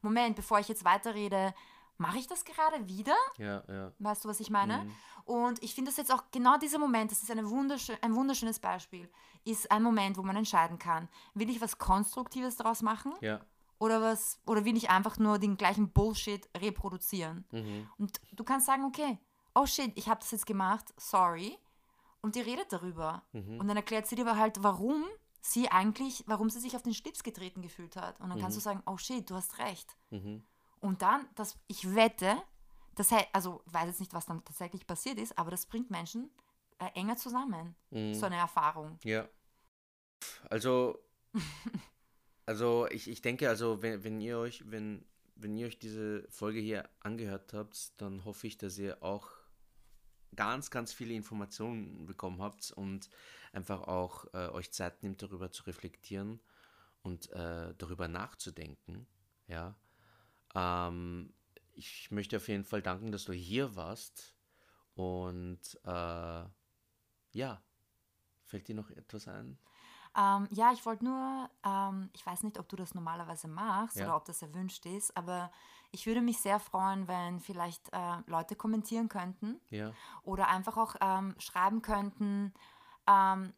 [0.02, 1.54] Moment, bevor ich jetzt weiterrede,
[1.98, 3.16] mache ich das gerade wieder?
[3.38, 3.92] ja, ja.
[3.98, 4.78] Weißt du, was ich meine?
[4.84, 4.92] Mhm.
[5.26, 8.58] Und ich finde das jetzt auch genau dieser Moment, das ist eine wunderschön, ein wunderschönes
[8.58, 9.10] Beispiel,
[9.44, 13.40] ist ein Moment, wo man entscheiden kann, will ich was Konstruktives daraus machen Ja.
[13.78, 17.44] oder was oder will ich einfach nur den gleichen Bullshit reproduzieren?
[17.52, 17.88] Mhm.
[17.98, 19.18] Und du kannst sagen, okay,
[19.54, 21.56] oh shit, ich habe das jetzt gemacht, sorry.
[22.20, 23.22] Und die redet darüber.
[23.32, 23.60] Mhm.
[23.60, 25.04] Und dann erklärt sie dir aber halt, warum
[25.40, 28.18] sie eigentlich, warum sie sich auf den Schlips getreten gefühlt hat.
[28.20, 28.60] Und dann kannst Mhm.
[28.60, 29.94] du sagen, oh shit, du hast recht.
[30.10, 30.42] Mhm.
[30.84, 32.36] Und dann, das, ich wette,
[32.94, 36.30] das, also ich weiß jetzt nicht, was dann tatsächlich passiert ist, aber das bringt Menschen
[36.78, 38.12] äh, enger zusammen, Mhm.
[38.12, 38.98] so eine Erfahrung.
[39.02, 39.26] Ja.
[40.50, 40.98] Also,
[42.46, 45.06] also ich, ich denke, also wenn, wenn ihr euch, wenn,
[45.36, 49.30] wenn ihr euch diese Folge hier angehört habt, dann hoffe ich, dass ihr auch
[50.36, 53.08] ganz, ganz viele Informationen bekommen habt und
[53.54, 56.40] einfach auch äh, euch Zeit nimmt, darüber zu reflektieren
[57.00, 59.06] und äh, darüber nachzudenken.
[59.46, 59.74] Ja.
[60.54, 61.32] Ähm,
[61.72, 64.34] ich möchte auf jeden Fall danken, dass du hier warst.
[64.94, 66.44] Und äh,
[67.32, 67.62] ja,
[68.44, 69.58] fällt dir noch etwas ein?
[70.16, 74.04] Ähm, ja, ich wollte nur, ähm, ich weiß nicht, ob du das normalerweise machst Ja.
[74.04, 75.50] oder ob das erwünscht ist, aber
[75.90, 79.92] ich würde mich sehr freuen, wenn vielleicht äh, Leute kommentieren könnten Ja.
[80.22, 82.54] oder einfach auch ähm, schreiben könnten,
[83.08, 83.52] ähm,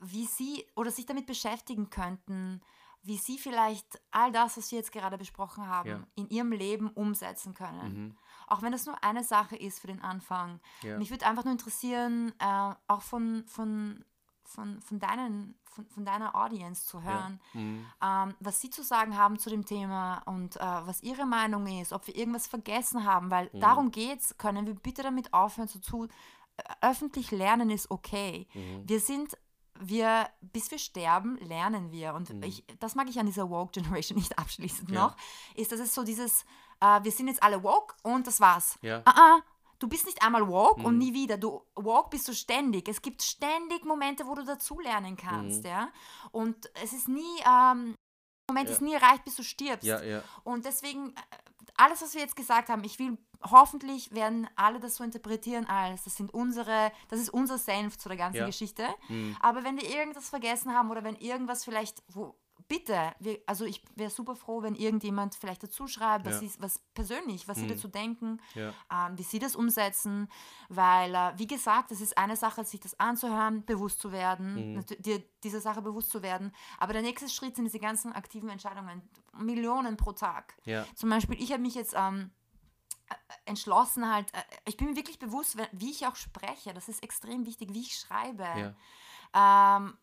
[0.00, 2.62] wie sie oder sich damit beschäftigen könnten,
[3.06, 6.02] wie sie vielleicht all das, was wir jetzt gerade besprochen haben, Ja.
[6.16, 7.94] in ihrem Leben umsetzen können.
[8.06, 8.16] Mhm.
[8.48, 10.60] Auch wenn das nur eine Sache ist für den Anfang.
[10.82, 10.98] Ja.
[10.98, 14.04] Mich würde einfach nur interessieren, äh, auch von, von,
[14.44, 17.60] von, von, deinen, von, von deiner Audience zu hören, Ja.
[17.60, 17.86] Mhm.
[18.02, 21.92] ähm, was sie zu sagen haben zu dem Thema und äh, was ihre Meinung ist,
[21.92, 23.60] ob wir irgendwas vergessen haben, weil Mhm.
[23.60, 24.36] darum geht es.
[24.38, 26.08] Können wir bitte damit aufhören zu tun?
[26.56, 28.46] Äh, öffentlich lernen ist okay.
[28.54, 28.88] Mhm.
[28.88, 29.36] Wir sind,
[29.80, 32.14] wir, bis wir sterben, lernen wir.
[32.14, 32.42] Und Mhm.
[32.42, 35.06] ich, das mag ich an dieser Woke Generation nicht abschließend Ja.
[35.08, 35.16] noch,
[35.54, 36.44] ist, dass es so dieses,
[36.80, 38.78] äh, wir sind jetzt alle woke und das war's.
[38.82, 39.02] Ja.
[39.04, 39.40] Ah, ah,
[39.78, 40.98] du bist nicht einmal woke und Mhm.
[40.98, 41.36] nie wieder.
[41.38, 42.88] Du woke bist du ständig.
[42.88, 45.68] Es gibt ständig Momente, wo du dazulernen kannst, Mhm.
[45.70, 45.88] ja.
[46.32, 47.94] Und es ist nie, ähm,
[48.48, 48.74] Moment Ja.
[48.76, 49.82] ist nie erreicht, bis du stirbst.
[49.84, 50.22] Ja, ja.
[50.44, 51.20] Und deswegen, äh,
[51.76, 56.04] alles, was wir jetzt gesagt haben, ich will, hoffentlich werden alle das so interpretieren als,
[56.04, 58.46] das sind unsere, das ist unser Senf zu der ganzen Ja.
[58.46, 58.86] Geschichte.
[59.08, 59.36] Mhm.
[59.40, 62.36] Aber wenn wir irgendwas vergessen haben oder wenn irgendwas vielleicht, wo
[62.68, 66.48] bitte, wir, also ich wäre super froh, wenn irgendjemand vielleicht dazu schreibt, was, Ja.
[66.48, 67.68] sie, was persönlich, was sie Mhm.
[67.68, 68.72] dazu denken, Ja.
[68.90, 70.28] ähm, wie sie das umsetzen,
[70.68, 74.86] weil, äh, wie gesagt, es ist eine Sache, sich das anzuhören, bewusst zu werden, Mhm.
[74.98, 79.08] dir dieser Sache bewusst zu werden, aber der nächste Schritt sind diese ganzen aktiven Entscheidungen,
[79.38, 80.56] Millionen pro Tag.
[80.64, 80.86] Ja.
[80.96, 82.32] Zum Beispiel, ich habe mich jetzt ähm,
[83.08, 83.14] äh,
[83.46, 87.46] entschlossen, halt, äh, ich bin mir wirklich bewusst, wie ich auch spreche, das ist extrem
[87.46, 88.44] wichtig, wie ich schreibe
[89.34, 89.76] Ja.
[89.78, 89.96] ähm,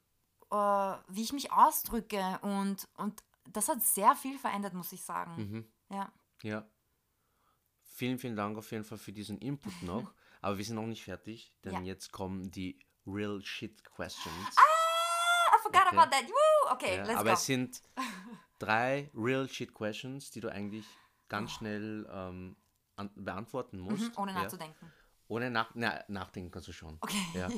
[0.51, 5.36] äh, wie ich mich ausdrücke und, und das hat sehr viel verändert, muss ich sagen.
[5.36, 5.72] Mhm.
[5.95, 6.12] Ja.
[6.43, 6.66] Ja.
[7.95, 10.14] Vielen, vielen Dank auf jeden Fall für diesen Input noch.
[10.41, 11.82] Aber wir sind noch nicht fertig, denn Ja.
[11.82, 14.56] jetzt kommen die Real Shit Questions.
[14.58, 15.97] I forgot Okay.
[15.97, 16.28] about that.
[16.30, 16.72] Woo!
[16.74, 17.34] Okay, Ja, let's aber go.
[17.36, 17.82] es sind
[18.60, 20.86] drei Real Shit Questions, die du eigentlich
[21.30, 22.56] ganz schnell ähm,
[22.96, 24.12] an, beantworten musst.
[24.12, 24.41] Mhm, ohne ja.
[24.44, 24.91] nachzudenken.
[25.28, 26.98] Ohne nach, na, nachdenken kannst du schon.
[27.00, 27.18] Okay.
[27.34, 27.50] Ja.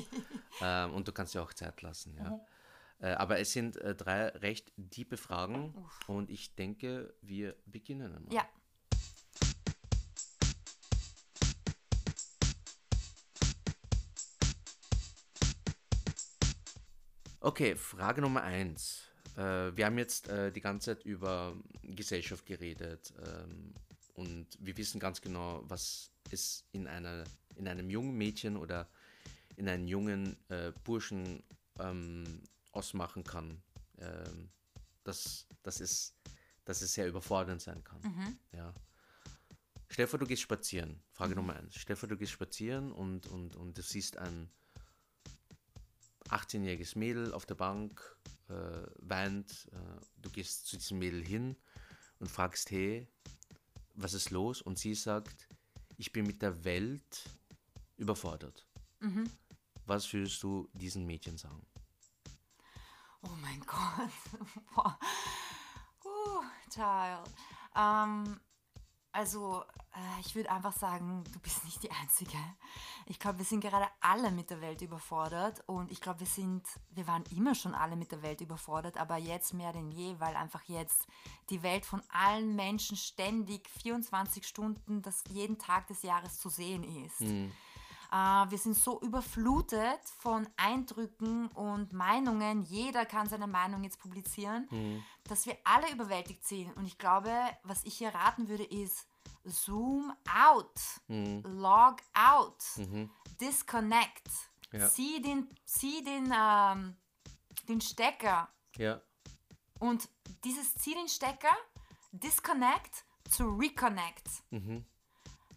[0.86, 2.16] ähm, und du kannst dir auch Zeit lassen.
[2.16, 2.30] Ja.
[2.30, 2.40] Mhm.
[2.98, 5.74] Äh, aber es sind äh, drei recht tiefe Fragen
[6.06, 8.32] und ich denke, wir beginnen einmal.
[8.32, 8.48] Ja.
[17.40, 19.04] Okay, Frage Nummer eins.
[19.36, 23.74] Äh, wir haben jetzt äh, die ganze Zeit über Gesellschaft geredet ähm,
[24.16, 28.88] und wir wissen ganz genau, was es in, einer, in einem jungen Mädchen oder
[29.56, 31.42] in einem jungen äh, Burschen
[31.78, 32.42] ähm,
[32.72, 33.62] ausmachen kann,
[33.98, 34.50] ähm,
[35.04, 36.14] dass, dass, es,
[36.64, 38.00] dass es sehr überfordernd sein kann.
[38.02, 38.38] Mhm.
[38.52, 38.74] Ja.
[39.88, 41.02] Stell dir vor, du gehst spazieren.
[41.12, 41.74] Frage Nummer eins.
[41.76, 44.50] Stell dir vor, du gehst spazieren und, und, und du siehst ein
[46.30, 48.16] 18-jähriges Mädel auf der Bank,
[48.48, 48.52] äh,
[48.96, 49.68] weint.
[49.72, 51.56] Äh, du gehst zu diesem Mädel hin
[52.18, 53.06] und fragst, hey,
[53.96, 54.62] was ist los?
[54.62, 55.48] Und sie sagt,
[55.96, 57.24] ich bin mit der Welt
[57.96, 58.66] überfordert.
[59.00, 59.30] Mhm.
[59.86, 61.66] Was würdest du diesen Mädchen sagen?
[63.22, 64.10] Oh mein Gott.
[64.74, 64.98] Boah.
[66.04, 67.30] Uh, child.
[67.74, 68.40] Ähm,
[69.16, 69.64] also,
[69.94, 72.36] äh, ich würde einfach sagen, du bist nicht die Einzige.
[73.06, 76.62] Ich glaube, wir sind gerade alle mit der Welt überfordert und ich glaube, wir sind,
[76.90, 80.36] wir waren immer schon alle mit der Welt überfordert, aber jetzt mehr denn je, weil
[80.36, 81.06] einfach jetzt
[81.48, 86.84] die Welt von allen Menschen ständig 24 Stunden, das jeden Tag des Jahres zu sehen
[87.04, 87.22] ist.
[87.22, 87.48] Äh,
[88.10, 92.62] wir sind so überflutet von Eindrücken und Meinungen.
[92.62, 94.68] Jeder kann seine Meinung jetzt publizieren,
[95.24, 96.76] dass wir alle überwältigt sind.
[96.76, 97.32] Und ich glaube,
[97.64, 99.06] was ich hier raten würde, ist
[99.44, 102.62] Zoom out, log out,
[103.40, 104.28] disconnect,
[104.72, 104.88] Ja.
[104.88, 106.96] zieh den, zieh den, ähm,
[107.68, 108.48] den Stecker.
[108.76, 109.00] Ja,
[109.78, 110.08] und
[110.44, 111.54] dieses zieh den Stecker,
[112.12, 114.26] disconnect zu reconnect.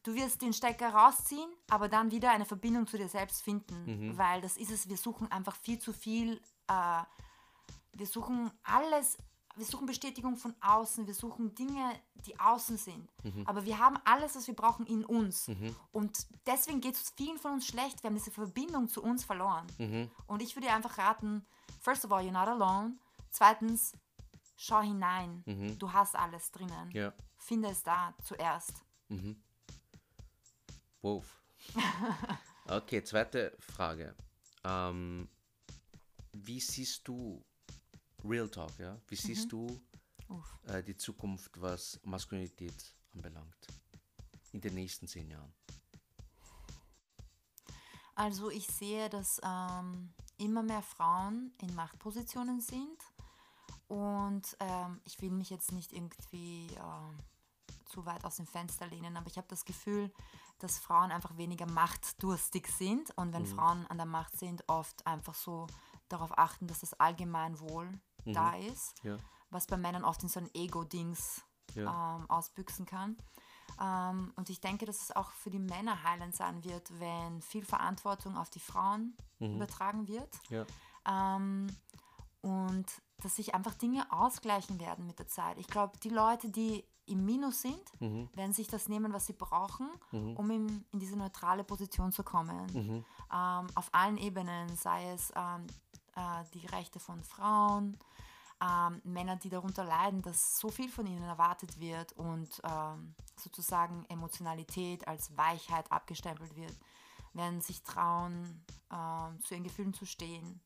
[0.09, 4.41] Du wirst den Stecker rausziehen, aber dann wieder eine Verbindung zu dir selbst finden, weil
[4.41, 7.03] das ist es, wir suchen einfach viel zu viel, äh,
[7.93, 9.19] wir suchen alles,
[9.55, 11.93] wir suchen Bestätigung von außen, wir suchen Dinge,
[12.25, 13.07] die außen sind,
[13.45, 15.47] aber wir haben alles, was wir brauchen in uns.
[15.91, 19.67] Und deswegen geht es vielen von uns schlecht, wir haben diese Verbindung zu uns verloren.
[20.25, 21.45] Und ich würde dir einfach raten,
[21.81, 22.93] first of all, you're not alone,
[23.29, 23.93] zweitens,
[24.55, 25.43] schau hinein,
[25.77, 27.13] du hast alles drinnen, ja.
[27.37, 28.73] finde es da zuerst.
[31.01, 31.25] Wow.
[32.71, 34.15] Okay, zweite Frage.
[34.63, 35.27] Ähm,
[36.33, 37.43] wie siehst du
[38.23, 39.01] Real Talk, ja?
[39.07, 39.81] Wie siehst du
[40.27, 40.59] Uff.
[40.67, 43.65] äh, die Zukunft, was Maskulinität anbelangt?
[44.51, 45.51] In den nächsten zehn Jahren.
[48.13, 52.99] Also ich sehe, dass ähm, immer mehr Frauen in Machtpositionen sind
[53.87, 57.17] und ähm, ich will mich jetzt nicht irgendwie ähm,
[57.89, 60.11] zu weit aus dem Fenster lehnen, aber ich habe das Gefühl,
[60.59, 65.33] dass Frauen einfach weniger machtdurstig sind und wenn Frauen an der Macht sind, oft einfach
[65.33, 65.67] so
[66.07, 69.17] darauf achten, dass das Allgemeinwohl da ist, Ja.
[69.49, 71.41] was bei Männern oft in so ein Ego-Dings
[71.75, 72.17] Ja.
[72.17, 73.17] ähm, ausbüchsen kann.
[73.79, 77.63] Ähm, und ich denke, dass es auch für die Männer heilend sein wird, wenn viel
[77.65, 80.39] Verantwortung auf die Frauen übertragen wird.
[80.49, 80.65] Ja.
[81.07, 81.67] Ähm,
[82.41, 82.85] und
[83.21, 85.57] dass sich einfach Dinge ausgleichen werden mit der Zeit.
[85.57, 87.81] Ich glaube, die Leute, die im Minus sind,
[88.35, 89.87] werden sich das nehmen, was sie brauchen,
[90.37, 92.67] um in, in diese neutrale Position zu kommen.
[93.33, 95.65] Ähm, auf allen Ebenen, sei es ähm,
[96.15, 97.97] äh, die Rechte von Frauen,
[98.61, 104.05] ähm, Männer, die darunter leiden, dass so viel von ihnen erwartet wird und ähm, sozusagen
[104.09, 106.75] Emotionalität als Weichheit abgestempelt wird,
[107.33, 110.59] werden sich trauen, ähm, zu ihren Gefühlen zu stehen.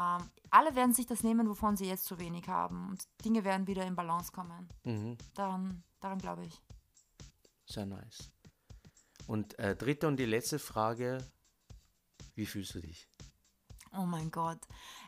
[0.00, 3.66] Ähm, alle werden sich das nehmen, wovon sie jetzt zu wenig haben und Dinge werden
[3.66, 4.68] wieder in Balance kommen.
[4.84, 5.18] Mhm.
[5.34, 6.60] Daran, daran glaube ich.
[7.66, 8.30] Sehr nice.
[9.26, 11.18] Und äh, dritte und die letzte Frage:
[12.34, 13.08] Wie fühlst du dich?
[13.92, 14.60] Oh mein Gott.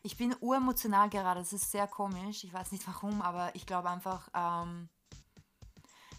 [0.02, 1.40] Ich bin uremotional gerade.
[1.40, 2.44] Das ist sehr komisch.
[2.44, 4.88] Ich weiß nicht warum, aber ich glaube einfach, ähm,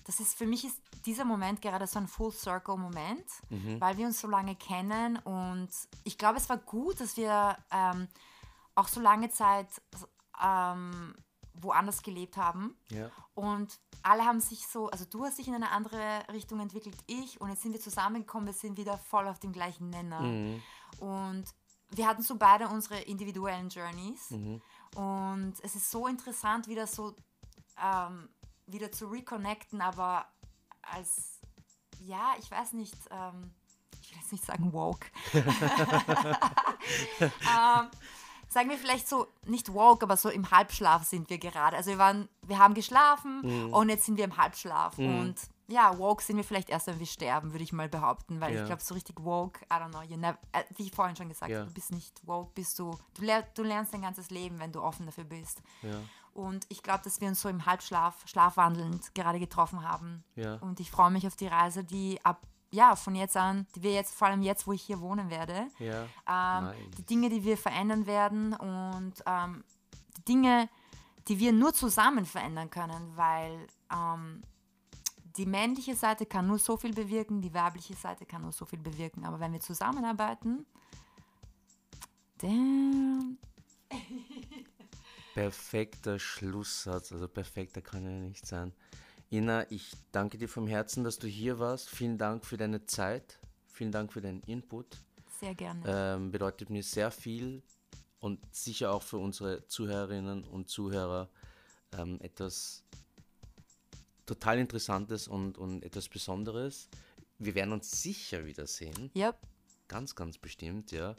[0.05, 3.79] das ist für mich ist dieser Moment gerade so ein Full Circle Moment, mhm.
[3.79, 5.69] weil wir uns so lange kennen und
[6.05, 8.07] ich glaube, es war gut, dass wir ähm,
[8.75, 9.67] auch so lange Zeit
[10.43, 11.15] ähm,
[11.53, 12.75] woanders gelebt haben.
[12.89, 13.09] Ja.
[13.33, 17.39] Und alle haben sich so, also du hast dich in eine andere Richtung entwickelt, ich,
[17.39, 20.21] und jetzt sind wir zusammengekommen, wir sind wieder voll auf dem gleichen Nenner.
[20.21, 20.61] Mhm.
[20.99, 21.45] Und
[21.89, 24.31] wir hatten so beide unsere individuellen Journeys.
[24.31, 24.61] Mhm.
[24.95, 27.15] Und es ist so interessant, wieder so
[27.81, 28.29] ähm,
[28.65, 30.25] wieder zu reconnecten, aber
[30.81, 31.39] als,
[31.99, 33.53] ja, ich weiß nicht, ähm,
[34.01, 35.07] ich will jetzt nicht sagen woke.
[35.33, 35.45] ähm,
[38.53, 41.75] sagen wir vielleicht so, nicht woke, aber so im Halbschlaf sind wir gerade.
[41.75, 43.73] Also wir waren, wir haben geschlafen mhm.
[43.73, 44.97] und jetzt sind wir im Halbschlaf.
[44.97, 45.19] Mhm.
[45.19, 48.53] Und ja, woke sind wir vielleicht erst, wenn wir sterben, würde ich mal behaupten, weil
[48.53, 48.61] ja.
[48.61, 51.29] ich glaube, so richtig woke, I don't know, you never, äh, wie ich vorhin schon
[51.29, 51.65] gesagt habe, ja.
[51.65, 54.81] du bist nicht woke, bist du, du, lern, du lernst dein ganzes Leben, wenn du
[54.81, 55.61] offen dafür bist.
[55.81, 55.99] Ja.
[56.33, 60.23] Und ich glaube, dass wir uns so im Halbschlaf, schlafwandelnd gerade getroffen haben.
[60.61, 62.41] Und ich freue mich auf die Reise, die ab
[62.73, 65.67] ja, von jetzt an, die wir jetzt, vor allem jetzt, wo ich hier wohnen werde,
[65.77, 69.63] ja, ähm, die Dinge, die wir verändern werden und ähm,
[70.17, 70.69] die Dinge,
[71.27, 74.41] die wir nur zusammen verändern können, weil ähm,
[75.37, 78.79] die männliche Seite kann nur so viel bewirken, die weibliche Seite kann nur so viel
[78.79, 79.23] bewirken.
[79.23, 80.65] Aber wenn wir zusammenarbeiten,
[82.39, 83.37] dann.
[85.35, 88.73] Perfekter Schlusssatz, also perfekter kann er nicht sein.
[89.33, 91.89] Ina, ich danke dir vom Herzen, dass du hier warst.
[91.89, 93.39] Vielen Dank für deine Zeit.
[93.65, 94.99] Vielen Dank für deinen Input.
[95.39, 95.81] Sehr gerne.
[95.87, 97.63] Ähm, bedeutet mir sehr viel
[98.19, 101.31] und sicher auch für unsere Zuhörerinnen und Zuhörer
[101.97, 102.83] ähm, etwas
[104.27, 106.87] total Interessantes und, und etwas Besonderes.
[107.39, 109.09] Wir werden uns sicher wiedersehen.
[109.15, 109.35] Yep.
[109.87, 111.15] Ganz, ganz bestimmt, ja.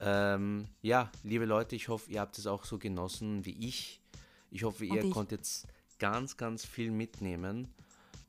[0.00, 4.00] Ähm, ja, liebe Leute, ich hoffe, ihr habt es auch so genossen wie ich.
[4.50, 5.48] Ich hoffe, ihr konntet
[6.04, 7.66] ganz, ganz viel mitnehmen.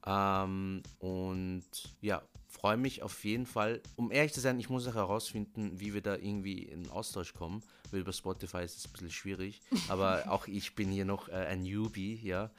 [0.05, 1.65] Ähm, und
[1.99, 3.81] ja, freue mich auf jeden Fall.
[3.97, 7.61] Um ehrlich zu sein, ich muss auch herausfinden, wie wir da irgendwie in Austausch kommen,
[7.91, 9.61] weil über Spotify ist es ein bisschen schwierig.
[9.89, 12.49] Aber auch ich bin hier noch äh, ein Newbie, ja.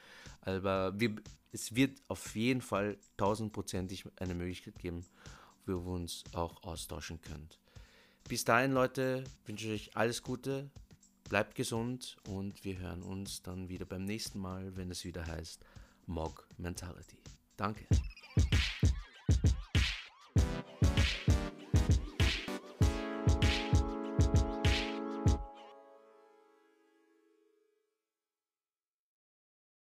[0.43, 1.17] Aber wir,
[1.51, 5.07] es wird auf jeden Fall tausendprozentig eine Möglichkeit geben,
[5.65, 7.49] wo wir uns auch austauschen können.
[8.29, 10.69] Bis dahin, Leute, wünsche ich euch alles Gute,
[11.29, 15.65] bleibt gesund und wir hören uns dann wieder beim nächsten Mal, wenn es wieder heißt
[16.07, 17.19] Mog Mentality.
[17.57, 17.87] Danke.